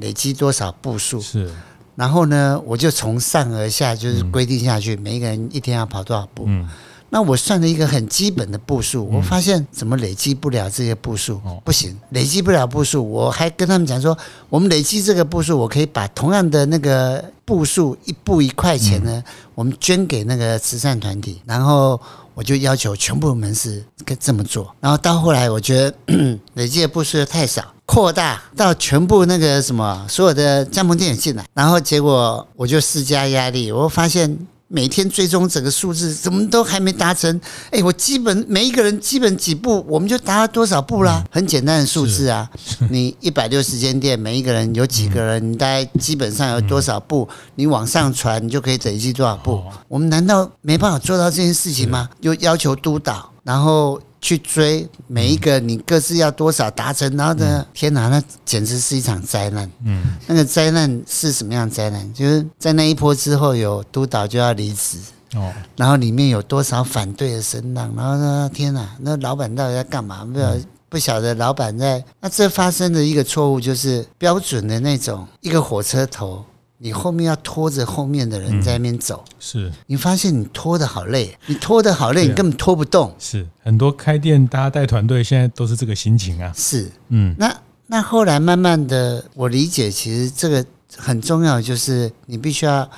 [0.00, 1.22] 累积多少步数。
[1.22, 1.50] 是。
[1.98, 6.44] 然后呢，我就从上而下就是规定下去，每一个人一天要跑多少步。
[6.46, 6.64] 嗯，
[7.10, 13.02] 那我算了一个很基本的步数，我发现怎么累积不了这些步数，不行，累积不了步数。
[13.02, 14.16] 我还跟他们讲说，
[14.48, 19.24] 我们累积这个步数，我可以把同样的那个步数一步一块钱呢，
[19.56, 21.42] 我们捐给那个慈善团体。
[21.46, 22.00] 然后
[22.38, 24.72] 我就要求全部门市跟这么做。
[24.78, 25.92] 然后到后来，我觉得
[26.54, 27.64] 累积的步数太少。
[27.84, 37.40] 扩大到全部那个什么，所有的加盟店也进来，然后结果我就施加压力，我发现每天追踪整个数字怎么都还没达成。
[37.70, 41.24] 哎，我基本每一个人基本几步，我们就达到多少步啦？
[41.30, 42.48] 很简单的数字啊，
[42.90, 49.62] 你一百六十间店，每一个人有几个人，你大概基本上有多少步，你往上传，你就可以累积多少步。
[49.88, 52.08] 我们难道没办法做到这件事情吗？
[52.20, 54.00] 又要求督导，然后。
[54.20, 57.64] 去追每一个，你各自要多少达成，然后呢？
[57.72, 59.70] 天哪，那简直是一场灾难。
[59.84, 62.12] 嗯，那个灾难是什么样灾难？
[62.12, 64.98] 就是在那一波之后，有督导就要离职
[65.34, 68.50] 哦，然后里面有多少反对的声浪，然后呢？
[68.52, 70.24] 天哪，那老板到底在干嘛？
[70.24, 72.02] 不晓不晓得老板在。
[72.20, 76.44] 那这发生的一个错误就是标准的那种一个火车头。
[76.80, 83.12] 你后面要拖着后面的人在那边走，嗯、是你发现你拖得好累，你拖得好累，你根本拖不动。
[83.18, 86.52] 是很多开店大家带团队现在都是这个心情啊。
[86.56, 87.52] 是，嗯，那
[87.88, 90.64] 那后来慢慢的，我理解其实这个
[90.96, 92.88] 很重要，就是你必须要，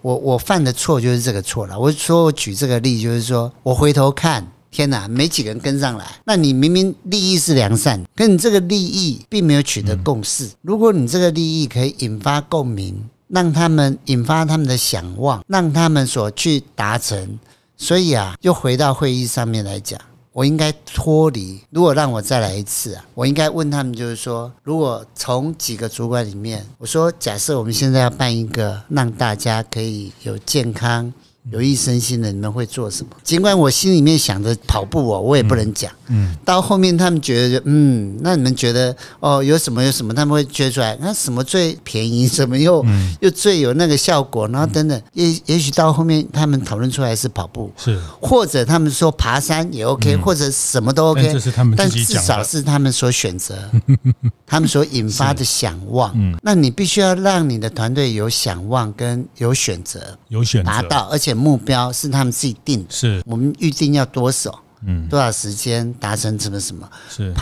[0.00, 1.76] 我我犯的错就是这个错了。
[1.76, 6.06] 我说我举这个例，就是说我回头看，天哪，没几个人跟上来。
[6.24, 10.50] 那你明明利益是良善，可你这个利益并没有取得共识。
[10.62, 13.10] 如果你这个利益可以引发共鸣。
[13.34, 17.38] 让他们引发他们的想望，让他们所去达成。
[17.76, 20.00] 所以啊，又回到会议上面来讲，
[20.32, 21.60] 我应该脱离。
[21.70, 31.12] 如果让我再来一次啊，我应该问他们，就是说，如果从几个主管里面，我说，假设我们现在要办一个，让大家可以有健康。
[31.50, 33.10] 有益身心的，你们会做什么？
[33.22, 35.92] 尽管我心里面想着跑步哦，我也不能讲。
[36.08, 42.84] 嗯，到后面他们觉得，嗯，那你们觉得哦，有什么有什么，他们会觉出来，那什么最便宜，什么又
[43.20, 51.34] 又最有那个效果，然后等等，也也许到后面他们讨论出来是跑步，是或者他们说爬山也 OK，或者什么都 OK，
[51.76, 53.70] 但至少是他们所选择，
[54.46, 56.10] 他们所引发的想望。
[56.14, 61.33] 嗯，那你必须要让你的团队有想望跟有选择，有选择达到，而且。
[61.34, 67.34] 目标是他们自己定的，是我们预定要多少，嗯，多少时间达成什么什么，是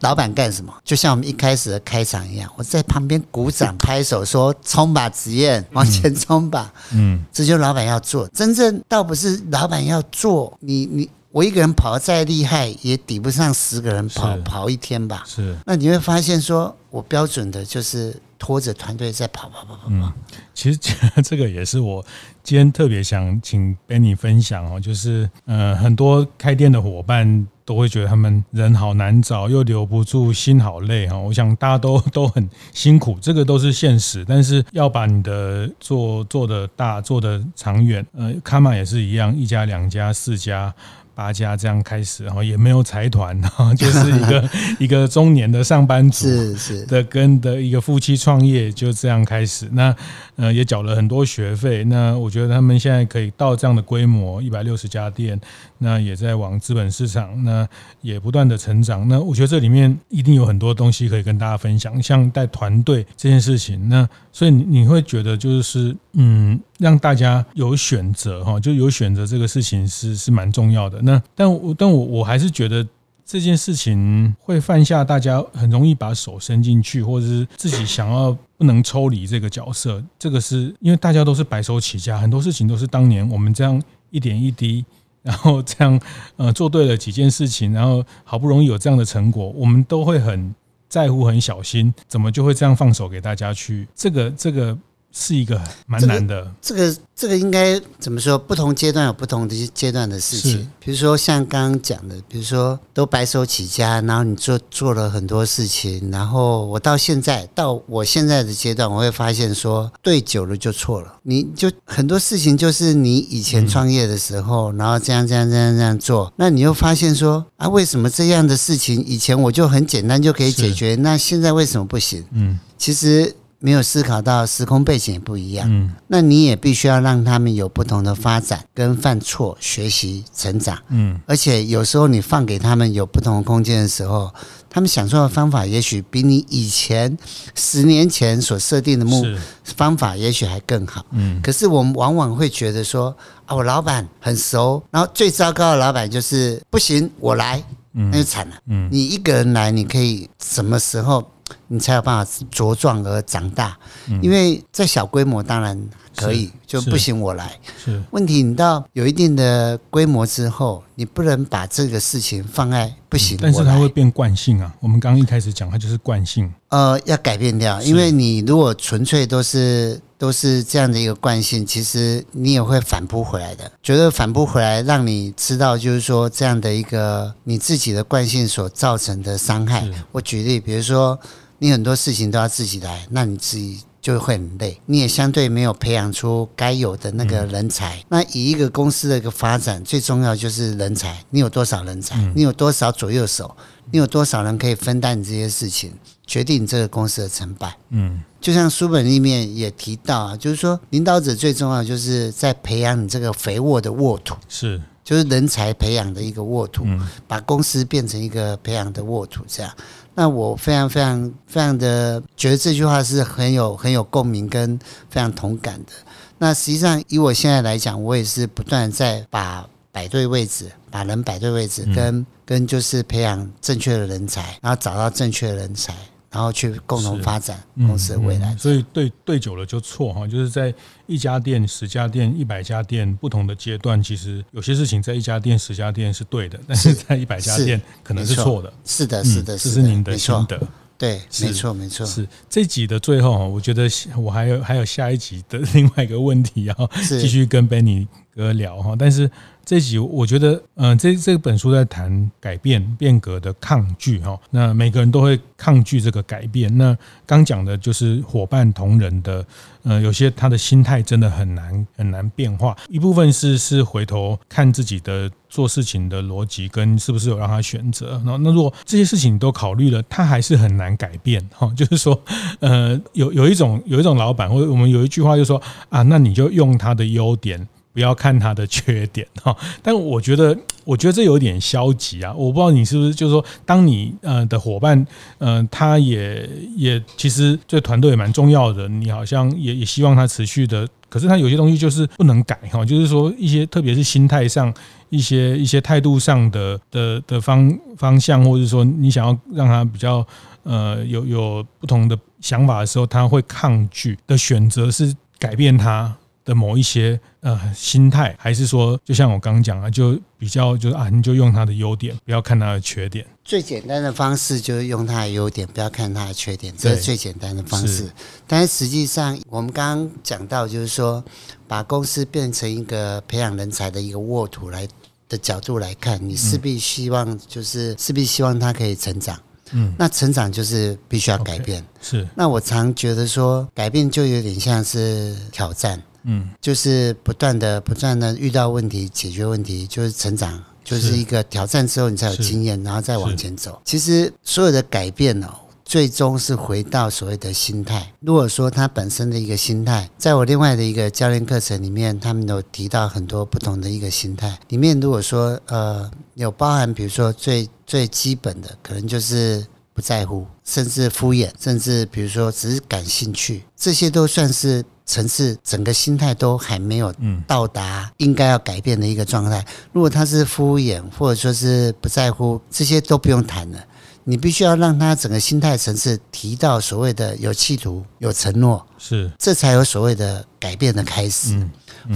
[0.00, 0.72] 老板干什么？
[0.84, 8.28] 就像我们一开始的开场一样，我在旁边鼓掌拍手说：“冲吧，子燕，往前冲吧。”嗯，这就是老板要做。
[8.28, 15.24] 真正倒不是老板要做，你你我一个人跑得再厉害，也抵不上十个人跑跑一天吧？
[15.26, 15.56] 是。
[15.66, 19.88] 那你会发现，说我标准的就是拖着团队在跑跑跑跑跑。
[19.88, 20.12] 嗯，
[20.54, 20.78] 其实
[21.22, 22.04] 这个也是我
[22.42, 27.46] 今天特别想请 Benny 分享哦，就是呃，很多开店的伙伴。
[27.68, 31.18] 都会觉得他们人好难找，又留不住，心好累哈。
[31.18, 34.24] 我想大家都 都很辛苦，这个都是现实。
[34.26, 40.74] 但是要把你的做做的大，做的长远，呃，卡玛也是一样，一家、两家、四家。
[41.18, 49.68] 八家这样开始，然后也没有财团，然后就是一个 一个中年的上班族是是的跟的一个夫妻创业就这样开始。
[49.72, 49.92] 那
[50.36, 51.82] 呃也缴了很多学费。
[51.82, 55.40] 那我觉得他们现在可以到这样的规模，一百六十家店，
[55.78, 57.66] 那也在往资本市场，那
[58.02, 59.08] 也不断的成长。
[59.08, 63.88] 那我觉得这里面一定有很多东西可以跟大家分享，像带团队这件事情。
[63.88, 66.58] 那所以你你会觉得就是嗯。
[66.78, 71.02] 让大家有选择哈，就有选择这个事情是是蛮重要的。
[71.02, 72.86] 那但我但我我还是觉得
[73.26, 80.00] 这件事情会犯下大家很容易把手伸进去，或者是自己想要不能抽离这个角色。
[80.20, 84.84] 这个是因为大家都是白手起家，很多事情都是当年我们这样一点一滴，
[85.30, 86.00] 然后这样
[86.36, 90.54] 呃做对了几件事情，然后好不容易有这样的成果，我们都会很
[90.88, 93.86] 在乎、很小心，怎么就会这样放手给大家去？
[93.94, 94.78] 这个这个。
[95.12, 98.38] 是一个蛮难的，这个这个应该怎么说？
[98.38, 100.70] 不同阶段有不同的阶段的事情。
[100.78, 111.14] 比如说像刚刚讲的，比如说都白手起家，然后你做做了很多事情，然后我到现在到我现在的阶段，我会发现说，对久了就错了。
[111.22, 122.24] 你就很多事情就是你以前创业的时候，然后这样这样这样这样做，那你又发现说啊，为什么这样的事情以前我就很简单就可以解决，那现在为什么不行？
[122.32, 123.34] 嗯，其实。
[123.60, 134.32] 没有思考到时空背景也不一样，嗯，那你也必须要让他们有不同的发展，跟犯错、学习、成长，嗯，而且有时候你放给他们有不同的空间的时候，
[134.70, 137.18] 他们想出的方法也许比你以前
[137.56, 139.24] 十年前所设定的目
[139.64, 143.16] 方法也许还更好，嗯，可是我们往往会觉得说
[143.46, 147.60] 啊，我老板很熟，然后最糟糕的老板就是不行，我来，
[147.92, 151.28] 那就惨了，嗯，你一个人来，你可以什么时候？
[151.68, 153.76] 你才有办法茁壮而长大，
[154.22, 155.78] 因为在小规模当然
[156.16, 157.58] 可以，就不行我来。
[157.82, 163.38] 是问题，你到有一定的规模之后，你不能把这个事情放在不行。
[163.40, 164.74] 但是它会变惯性啊。
[164.80, 166.52] 我们刚刚一开始讲，它就是惯性。
[166.68, 173.70] 呃，要改变掉，因为你如果纯粹都是都是这样的一个惯性，其实你也会反扑回来的。
[173.82, 179.88] 觉得反扑回来，让你知道就是说这样的一个你自己的惯性所造成的伤害。
[180.12, 181.18] 我举例，比如说
[181.58, 183.80] 你很多事情都要自己来，那你自己。
[184.00, 187.96] 就会很累，你也相对没有培养出该有的那个人才。
[187.96, 191.22] 嗯、那以一个公司的一个发展，最重要就是人才。
[191.30, 192.16] 你有多少人才？
[192.16, 193.54] 嗯、你有多少左右手？
[193.90, 195.92] 你有多少人可以分担你这些事情，
[196.24, 197.76] 决定这个公司的成败？
[197.90, 209.72] 嗯，就像书本里面也提到啊，就是说领导者最重要就是在培养你这个肥沃的沃土，是，就是人才培养的一个沃土，嗯、把公司变成一个培养的沃土，这样。
[210.14, 215.92] 那我非常非常非常的觉得这句话是很有很有共鸣跟非常同感的。
[216.38, 225.94] 那实际上以我现在来讲，我也是不断在把摆对位置，把人摆对位置，跟跟就是培养正确的人才，然后找到正确的人才。
[226.30, 230.72] 然后去共同发展公司的未来，所以对对久了就错哈，就是在
[231.06, 238.72] 一家店、十家店、一百家店不同的阶段，其实有些事情在一家店、十家店是对的，但是在一百家店可能是错的。
[238.84, 240.60] 是的，是的，这是您的心得。
[240.98, 242.04] 对，没错，没错。
[242.04, 249.30] 是这集的最后，我觉得我还有还有下一集的另外一个问题要继续跟 Benny 哥聊哈，但是。
[249.68, 254.34] 这集我觉得，嗯，这这本书在谈改变、变革的抗拒哈。
[254.50, 256.74] 那每个人都会抗拒这个改变。
[256.78, 259.44] 那刚讲的就是伙伴同仁的，
[259.82, 262.74] 呃，有些他的心态真的很难很难变化。
[262.88, 268.18] 一部分是是回头看自己的做事情的逻辑跟是不是有让他选择。
[268.24, 271.70] 那那如果这些事情都考虑了，他还是很难改变哈。
[271.76, 272.18] 就是说，
[272.60, 277.68] 呃，有有一种有一种老板，或者我们有一句话就是说啊，那你就用他的优点。
[277.98, 279.54] 不要看他的缺点哈。
[279.82, 282.32] 但我觉得，我觉得这有点消极啊。
[282.32, 285.04] 我不知道你是不是，就是说，当你呃的伙伴，
[285.38, 290.86] 嗯，他也也其实对团队也蛮重要的，你好像也也希望他持续的。
[291.08, 294.72] 可是他有些东西就是不能改哈，就是说一些特别是心态上
[295.08, 300.24] 一些一些态度上的的的方方向，或者说你想要让他比较
[300.62, 306.14] 呃有有不同的想法的时候，他会抗拒的选择是改变他
[306.48, 313.26] 的某一些呃心态，还是说就像我刚刚讲啊，就比较就是啊，你就用他的优点，不要看他的缺点。
[313.44, 318.10] 最简单的方式就是用他的优点，不要看他的缺点，这是最简单的方式。
[318.46, 321.22] 但是实际上，我们刚刚讲到，就是说，
[321.66, 324.88] 把公司变成一个培养人才的一个沃土来
[325.28, 329.38] 的角度来看，你势必希望就是势必希望他可以成长。
[329.72, 331.84] 嗯，那成长就是必须要改变。
[332.00, 332.26] 是。
[332.34, 336.02] 那我常觉得说，改变就有点像是挑战。
[336.24, 340.62] 嗯，就是不断的、不断的遇到问题，解决问题，就是成长。
[340.84, 343.78] 就是一个挑战之后，你才有经验，然后再往前走。
[343.84, 345.48] 其实所有的改变哦，
[345.84, 348.10] 最终是回到所谓的心态。
[348.20, 354.58] 如果说他本身的一个心态，在我另外的一个教练课程里面，他们有提到很多不同的一个心态。
[354.68, 359.62] 里面如果说呃有包含，比如说最最基本的，可能就是
[359.98, 364.84] 不在乎，甚至敷衍，甚至比如说只是感兴趣，这些都算是。
[365.08, 367.10] 层次整个心态都还没有
[367.46, 369.64] 到达应该要改变的一个状态。
[369.90, 373.82] 如果他是敷衍或者说是不在乎，这些都不用谈了。
[374.24, 381.58] 你必须要让他整个心态层次提到所谓的有企图、有承诺，是这才有所谓的改变的开始。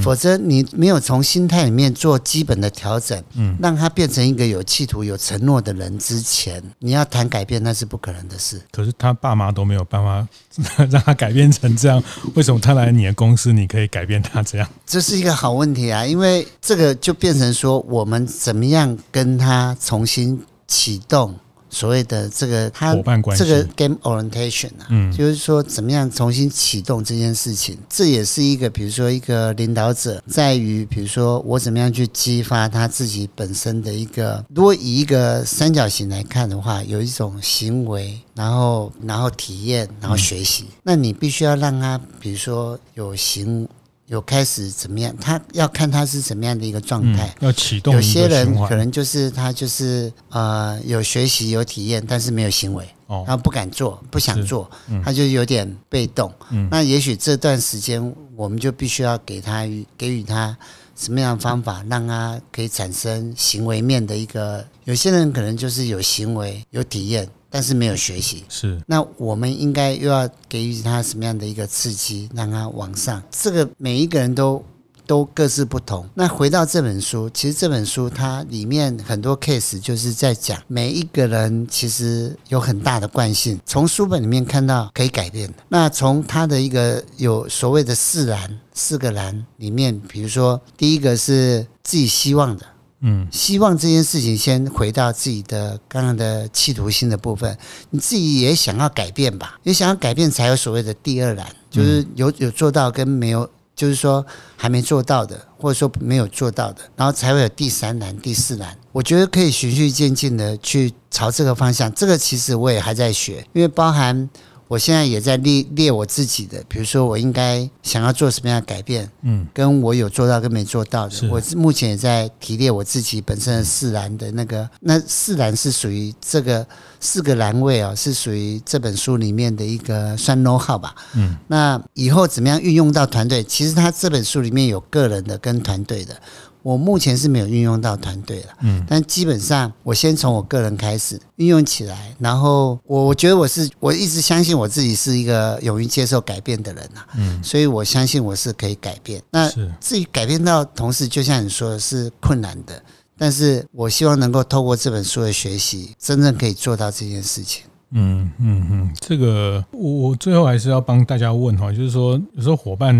[0.00, 8.60] 否则你没有从心态里面做基本的调整，嗯，让他变成一个有企图、有承诺的人之前，你要谈改变那是不可能的事。
[8.70, 10.26] 可是他爸妈都没有办法
[10.90, 12.02] 让他改变成这样，
[12.34, 14.68] 为什么他来你的公司，你可以改变他这样？
[14.86, 21.34] 这是一个好问题啊，因为这个就变成说，我们怎么样跟他重新启动。
[21.72, 22.94] 所谓的这个他
[23.34, 43.66] 这个 game orientation 啊，嗯，就是说怎么样重新启动这件事情，这也是一个比如说一个领导者在于，比如说我怎么样去激发他自己本身的一个，如果以一个三角形来看的话，有一种行为，然后然后体验，然后学习，那你必须要让他，比如说有行。
[44.12, 45.16] 有开始怎么样？
[45.18, 47.34] 他要看他是怎么样的一个状态。
[47.40, 47.94] 要启动。
[47.94, 54.70] 有些人可能就是他就是呃有学习有体验，但是没有行为，哦，他不敢做，不想做，
[55.02, 56.30] 他就有点被动。
[56.70, 60.54] 那也许这段时间我们就必须要给他给予他
[60.94, 64.62] 什么样的方法，让他可以产生行为面的一个。
[64.84, 67.26] 有些人可能就是有行为有体验。
[67.52, 73.22] 但是没有学习，是那我们应该又要给予他什么样的一个刺激，让他往上？
[73.30, 74.64] 这个每一个人都
[75.06, 76.08] 都各自不同。
[76.14, 85.54] 那回到这本书，其实这本书它里面很多 case 就是在讲每一个人其实有很大的惯性，从书本里面看到可以改变的。
[85.68, 92.64] 那从他的一个有所谓的四栏四个栏里面，比如说第一个是自己希望的。
[93.04, 97.58] 嗯，希望这件事情先回到自己的刚刚的企图心的部分，
[97.90, 99.58] 你自己也想要改变吧？
[99.64, 104.24] 也想要改变，才有所谓的第二栏，就是有有做到跟没有，就是说
[104.56, 108.78] 还没做到的，或者说没有做到的，然后才会有第三栏、第四栏。
[108.92, 111.92] 我觉得可以循序渐进的去朝这个方向。
[111.92, 114.30] 这个其实我也还在学，因为包含。
[114.72, 126.66] 我现在也在列列我自己的，比如说我应该想要做什么样的改变，嗯，跟我有做到跟没做到的，我目前也在提列我自己本身的四栏的那个，那四栏是属于这个
[127.00, 133.44] 四个栏位啊，是属于这本书里面的一个算 know how 吧，嗯，那以后怎么样运用到团队？
[133.44, 136.16] 其实他这本书里面有个人的跟团队的。
[136.62, 149.22] 我目前是没有运用到团队了，嗯，但基本上我先从我个人开始运用起来，然后我我觉得我是我一直相信我自己是一个勇于接受改变的人呐，嗯，所以我相信我是可以改变。
[149.30, 149.50] 那
[149.80, 152.82] 至于改变到同时，就像你说的是困难的，
[153.18, 157.64] 但是我希望能够透过这本书的学习，真正可以做到这件事情。
[157.94, 162.94] 嗯嗯嗯，这个我我最后还是要帮大家问哈，就是说有时候伙伴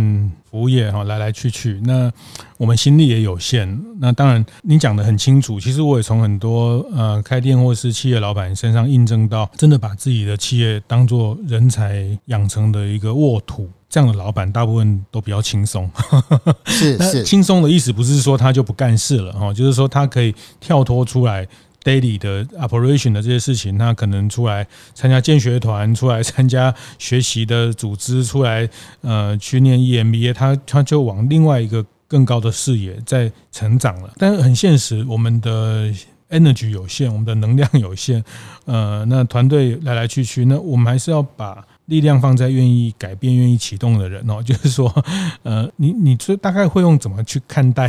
[0.51, 2.13] 服务业哈来来去去，那
[2.59, 3.81] 我们心力也有限。
[3.99, 15.91] 那当然你讲的很清楚，其实我也从很多呃开店或是企业老板身上印证到，真的把自己的企业当做人才养成的一个沃土，这样的老板大部分都比较轻松。
[16.67, 21.49] 是 是，轻松的意思不是说他就不干事了哈，就是说他可以跳脱出来。
[21.83, 28.69] Daily 的 operation 的这些事情，他可能出来参加见学团，出来参加学习的组织，出来
[29.01, 34.13] 呃去念 EMBA，他他就往另外一个更高的视野在成长了。
[34.19, 35.93] 但是很现实，我们的
[36.31, 38.25] energy 有限，我们的能量有限，
[38.65, 41.65] 呃，那团队来来去去，那我们还是要把。
[41.93, 44.91] 力量放在愿意改变、愿意启动的人哦， 就是说，
[45.43, 47.87] 呃，你你这大概会用怎么去看待？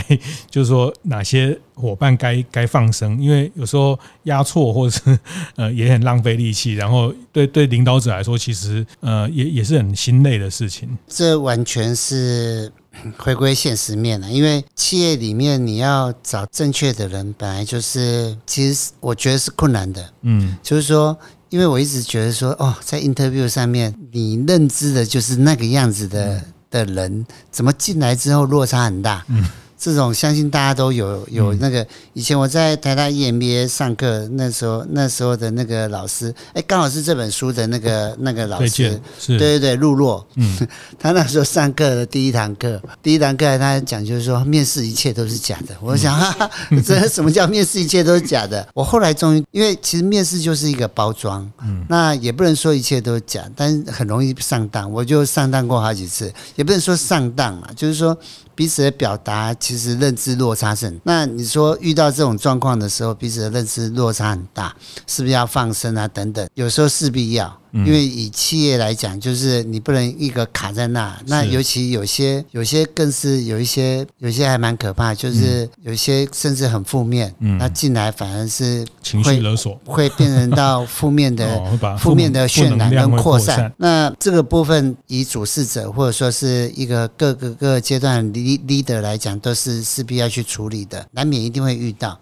[0.49, 3.17] 就是说，哪些伙伴该该放生？
[3.21, 5.17] 因为有时候压错，或者是
[5.55, 6.73] 呃，也很浪费力气。
[6.73, 10.97] 然后对对领导者来说，其实呃，也也是很心累的事情。
[11.07, 12.69] 这完全是
[13.17, 20.13] 回归现实面了，因为企业里面你要找正确的人，本来就是其实我觉得是困难的。
[20.23, 21.17] 嗯，就是说。
[21.53, 26.41] 因为我一直觉得说，哦，在 interview 上面，你认知的就是那个样子的
[26.71, 29.23] 的人，怎么进来之后落差很大？
[29.27, 29.45] 嗯。
[29.83, 38.97] 这种相信大家都有有那个，以前我在台大 EMBA 上课，那时候那时候的那个老师，哎，刚好是这本书的那个那个老师，
[39.37, 40.57] 对对对，陆洛，嗯，
[40.97, 45.75] 他那时候上课的第一堂课，第一堂课他讲就是说，面试一切都是假的。
[45.81, 46.49] 我想，哈哈，
[46.85, 48.65] 这什么叫面试一切都是假的？
[48.73, 58.17] 我后来终于，因为其实面试就是一个包装，嗯，那也不能说一切都是假，但是很容易上当，我就上当过好几次，也不能说上当嘛，就是说。
[58.55, 64.75] 彼此的表达其实认知落差是很，那你说遇到这种状况的时候，彼此的认知落差很大，
[65.07, 66.07] 是不是要放生啊？
[66.07, 67.59] 等等，有时候势必要。
[67.73, 71.19] 因为以企业来讲，就是你不能一个卡在那。
[71.25, 77.33] 那尤其有些有些更是有一些有些还蛮可怕，就是有些甚至很负面。
[77.39, 81.59] 嗯，那进来反而是情绪勒索，会变成到负面的
[81.97, 83.73] 负面的渲染跟扩散。
[83.77, 92.19] 那这个部分以主事者或者说是一个各个各个阶段 leader 来讲，都是势必要去处理的，难免一定会遇到。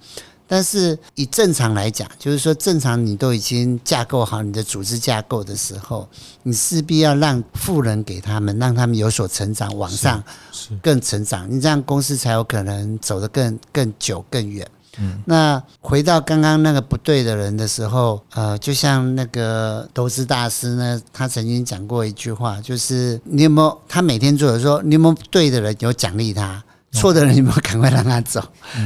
[0.51, 6.05] 但是以正常来讲，就是说正常你都已经架构好你的组织架构的时候，
[6.43, 10.21] 你势必要让富人给他们，让他们有所成长，往上
[10.81, 14.67] 更成长，你这样公司才有可能走得更更久更远。
[14.99, 26.61] 嗯，那回到刚刚那个不对的人的时候，呃，就像那个投资大师呢，他曾经讲过一句话，就是你有没有他每天做的说，你有没有对的人有奖励他。
[26.91, 28.43] 错的人，你们赶快让他走。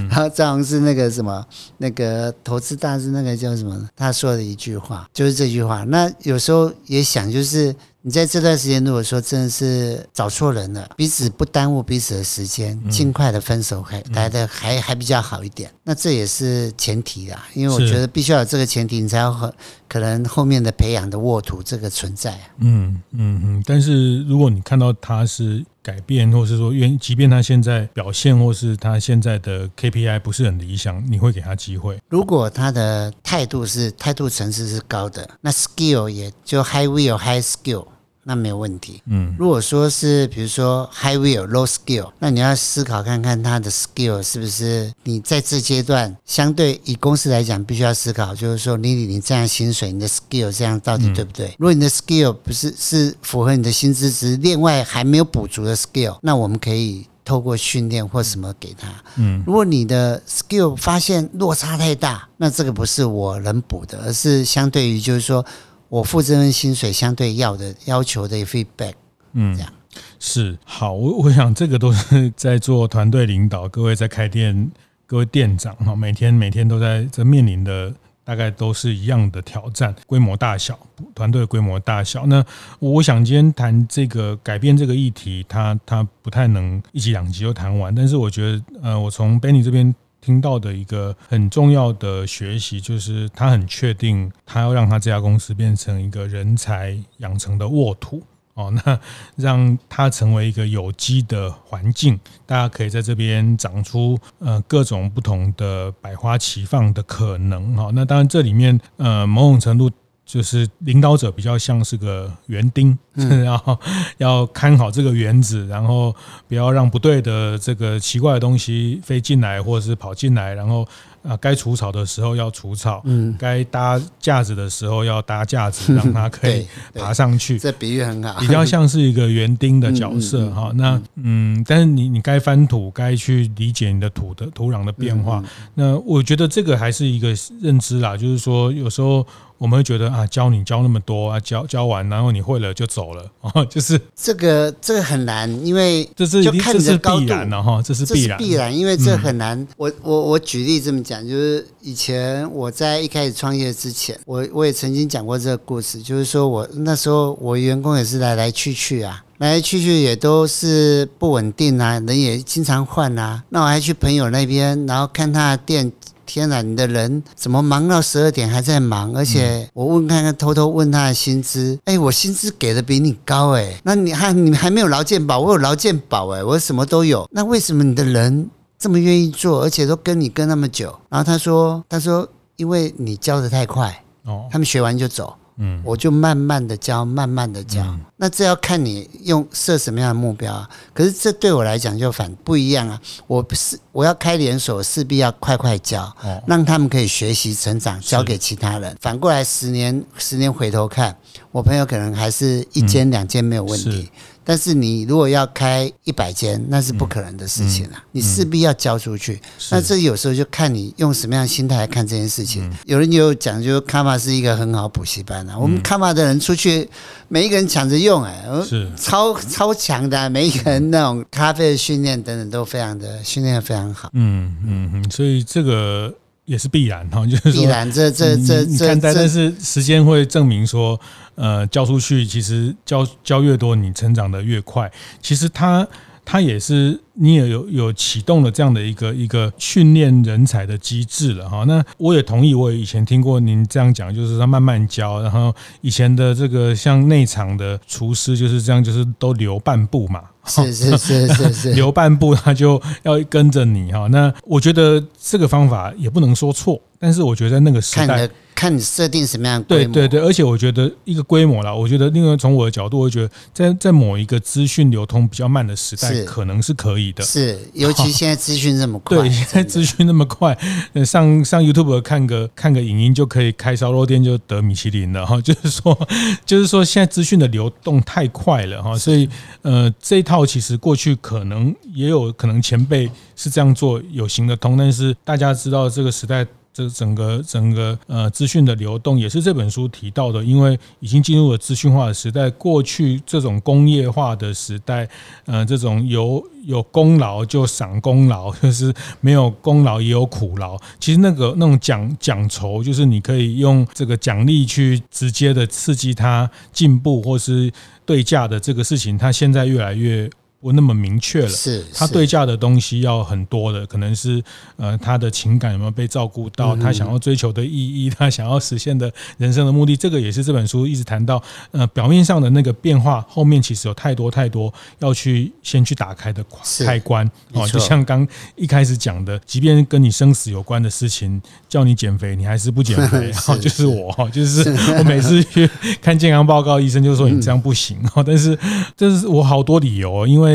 [0.09, 1.45] 然后这样是那个什么，
[1.79, 3.89] 那个投资大师，那个叫什么？
[3.95, 5.83] 他说的一句话，就是这句话。
[5.85, 15.71] 那有时候也想，就是你在这段时间，如果说真的是找错人了，彼此不耽误彼此的时间，尽快的分手，还来的还还比较好一点。
[15.83, 19.51] 那这也是前提啦，因为我觉得必须要有这个前提，你才有很
[19.87, 22.39] 可能后面的培养的沃土这个存在。
[22.59, 23.63] 嗯嗯嗯。
[23.65, 25.65] 但是如果你看到他是。
[25.85, 31.99] 改变，或是说，原即便他现在表现，或是他现在的 KPI 不是很理想，你会给他机会？
[32.09, 37.85] 如果他的态度是态度层次是高的，那 skill 也就 high will high skill。
[38.27, 39.01] 那没有问题。
[39.05, 51.55] 嗯，如果说是比如说 high will low skill，那你要思考看看他的 skill 是不是你在这阶段相对以公司来讲，必须要思考，就是说你你这样薪水，你的 skill 这样到底对不对？
[51.59, 58.87] 如果你的 skill 不是是符合你的薪资值，另外还没有补足的 skill，那我们可以透过训练或什么给他。
[59.17, 65.45] 嗯，如果你的 skill 发现落差太大，那这个不是我能补的，而是相对于就是说。
[65.87, 68.93] 我付这份薪水相对要的要求的 feedback，
[69.33, 69.71] 嗯，这样
[70.19, 70.93] 是好。
[70.93, 74.71] 我我想这个都是在做团队领导，各位在开店，
[75.05, 80.77] 各位店长哈，每天每天都在这面临的大概都是一样的挑战，规模大小，
[81.13, 82.25] 团队规模大小。
[82.25, 82.43] 那
[82.79, 89.93] 我想今天谈这个改变这个议题，它它不太能一集两集就谈完，但是我觉得呃，我从 Benny 这边。
[90.25, 98.23] 听到的一个很重要的学习，就是他很确定，他要让他这家公司变成一个人才养成的沃土
[98.55, 98.99] 哦， 那
[99.35, 107.91] 让它成为一个有机的环境，大家可以在这边长出呃各种不同的百花齐放的可能哈。
[107.93, 109.91] 那当然这里面呃某种程度。
[110.25, 113.77] 就是领导者比较像是个园丁， 然后
[114.17, 116.15] 要看好这个园子，然后
[116.47, 120.87] 不要让不对的这个奇怪的东西飞进来，或者是跑进来，然后。
[121.27, 127.57] 啊，该除草的时候要除草，嗯，该搭架子的时候要搭架子，让它可以 爬上去。
[127.57, 130.71] 这比喻很好，比较像是一个园丁的角色哈。
[130.75, 135.43] 那嗯，但是你你该翻土，该去理解你的土的土壤的变化。
[135.73, 139.25] 那我觉得这个还是一个认知啦，就是说有时候
[139.57, 149.57] 我们会觉得啊，教你教那么多啊，教教完然后你会了就走了啊， 就是这个这个很难，因为这是就看你的高度这是必然的哈，这是必然必然，因为这很难。
[149.59, 165.91] 嗯、我我我举例这么讲，就是以前我在一开始创业之前，我我也曾经讲过这个故事，就是说我那时候我员工也是来来去去啊，来来去去也都是不稳定啊，人也经常换啊，那我还去朋友那边，然后看他的店。
[166.25, 169.15] 天哪，你的人怎么忙到十二点还在忙？
[169.15, 180.93] 而且我问看看，偷偷问他的薪资，哎，我薪资给的比你高哎，那你还你还没有劳健保，我有劳健保哎，我什么都有，那为什么你的人这么愿意做，而且都跟你跟那么久？
[181.09, 185.35] 然后他说，他说因为你教的太快，哦，他们学完就走。
[185.57, 187.81] 嗯，我就慢慢的教，慢慢的教。
[187.83, 190.69] 嗯、那这要看你用设什么样的目标啊？
[190.93, 192.99] 可是这对我来讲就反不一样啊！
[193.27, 198.97] 我不是我要开连锁，势必要快快教，哦、让他们可以学习成长，交给其他人。
[198.99, 201.15] 反过来十年十年回头看，
[201.51, 204.11] 我朋友可能还是一间两间没有问题。
[204.13, 208.03] 嗯但是你如果要开一百间，那是不可能的事情啊！
[208.11, 209.41] 你势必要交出去。
[209.71, 212.71] 那这有时候就看你用什么样的心态来看这件事情。
[212.85, 215.57] 有人有讲，就卡玛是一个很好补习班啊。
[215.57, 216.87] 我们卡玛的人出去，
[217.27, 224.11] 每一个人抢着用，哎，是超超强的，每一个人那种咖啡的训练等等都非常的训练非常好。
[224.13, 226.13] 嗯嗯嗯，所以这个。
[226.45, 230.99] 也是必然哈，就是说，必然这这这这，看待，但是时间会证明说，
[231.35, 234.91] 呃，教出去其实教教越多，你成长的越快。
[235.21, 235.87] 其实他
[236.25, 241.63] 他也是你也有有启动了这样的一个一个训练人才的机制了哈。
[241.65, 250.21] 那我也同意，我也以前听过您这样讲，就是他慢慢教，然后以前的这个像内场的厨师就是这样，就是都留半步嘛。
[250.47, 254.07] 是是是是是， 留半步他就要跟着你哈。
[254.07, 258.27] 那我觉得这个方法也不能说错，但是我觉得在那个时代。
[258.55, 259.93] 看你设定什么样的规模？
[259.93, 267.23] 对对对，而且我觉得一个规模啦，我觉得另外从我的角度，我觉得在在某一个资讯流通比较慢的时代，可能是可以的。
[267.23, 270.57] 是，尤其现在资讯这么快，对，现在资讯那么快，
[271.05, 275.39] 上上 YouTube 看个看个影音就可以开烧肉店就得米其林了哈。
[275.43, 276.07] 就是说，
[276.45, 279.29] 就是说现在资讯的流动太快了哈，所以
[279.63, 286.47] 呃，这一套其实过去可能也有可能前辈是这样做有行得通，但是大家知道这个时代。
[286.75, 292.49] 这整个整个呃资讯的流动也是这本书提到的，因为已经进入了资讯化的时代。
[292.49, 295.07] 过去这种工业化的时代，
[295.45, 300.77] 呃，这种有有功劳就赏功劳，就是没有功劳也有苦劳。
[300.99, 307.71] 其实那个那种奖奖酬，就是你可以用这个奖励去直接的刺激他进步，或是
[308.05, 310.29] 对价的这个事情，它现在越来越。
[310.59, 314.43] 不那么明确了，是他对价的东西要很多的，可能是
[314.77, 321.39] 呃他的情感有没有被照顾到，他想要追求的意义， 他想要实现的人生的目的，这个也是这本书一直谈到。
[321.69, 326.43] 呃，表面上的那个变化，后面其实有太多太多要去先去打开的
[326.83, 327.67] 开关哦。
[327.67, 331.39] 就像刚一开始讲的，即便跟你生死有关的事情，
[331.69, 333.29] 叫你减肥，你还是不减肥。
[333.29, 335.69] 然后就是我，就是我每次去
[336.01, 337.99] 看健康报告，医生就说你这样不行。
[338.25, 338.57] 但是
[338.97, 340.54] 这是我好多理由，因为。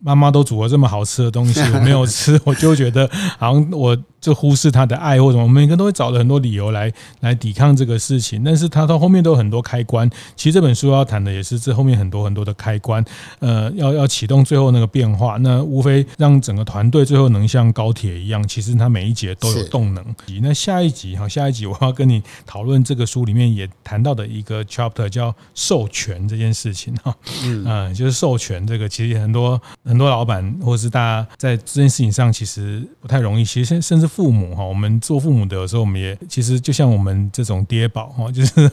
[0.00, 3.96] 妈妈都煮了这么好吃的东西， 我没有吃， 我就觉得好像我。
[4.20, 10.06] 就忽视他的爱或者什么，每个人都会找了很多理由来来抵抗这个事情，但是他到后面都有很多开关。
[10.36, 13.02] 其实这本书要谈的也是这后面很多很多的开关，
[13.38, 20.04] 呃，要要启动最后那个变化，那无非让整个团队最后能像高铁一样，其实它每一节都有动能。
[20.42, 29.58] 那下一集哈，下一集我要跟你讨论这个书里面也谈到的一个 chapter 叫授权这件事情哈，嗯，就是授权这个，其实很多
[29.90, 34.06] 很多老板或者是大家在这件事情上其实不太容易，其实甚至。
[34.10, 38.70] 父母哈，我们做父母的有时候我们也其实就像我们这种爹宝哈， 就是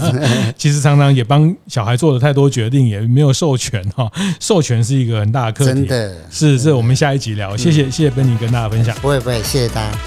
[0.56, 4.10] 其实常常也帮小孩做了太多决定，也没有授权哈。
[4.40, 7.54] 授权是一个很大的课题，真的是这我们下一集聊。
[7.54, 9.98] 谢谢谢谢 Benny 跟大家分享，不会不会，谢谢大家。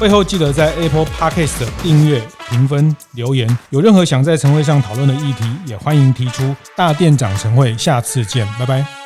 [0.00, 3.58] 会后记得在 Apple Podcast 订阅、评分、留言。
[3.68, 6.56] 有任何想在晨会上讨论的议题，也欢迎提出。
[6.74, 8.97] 大店长晨会，下次见，拜拜。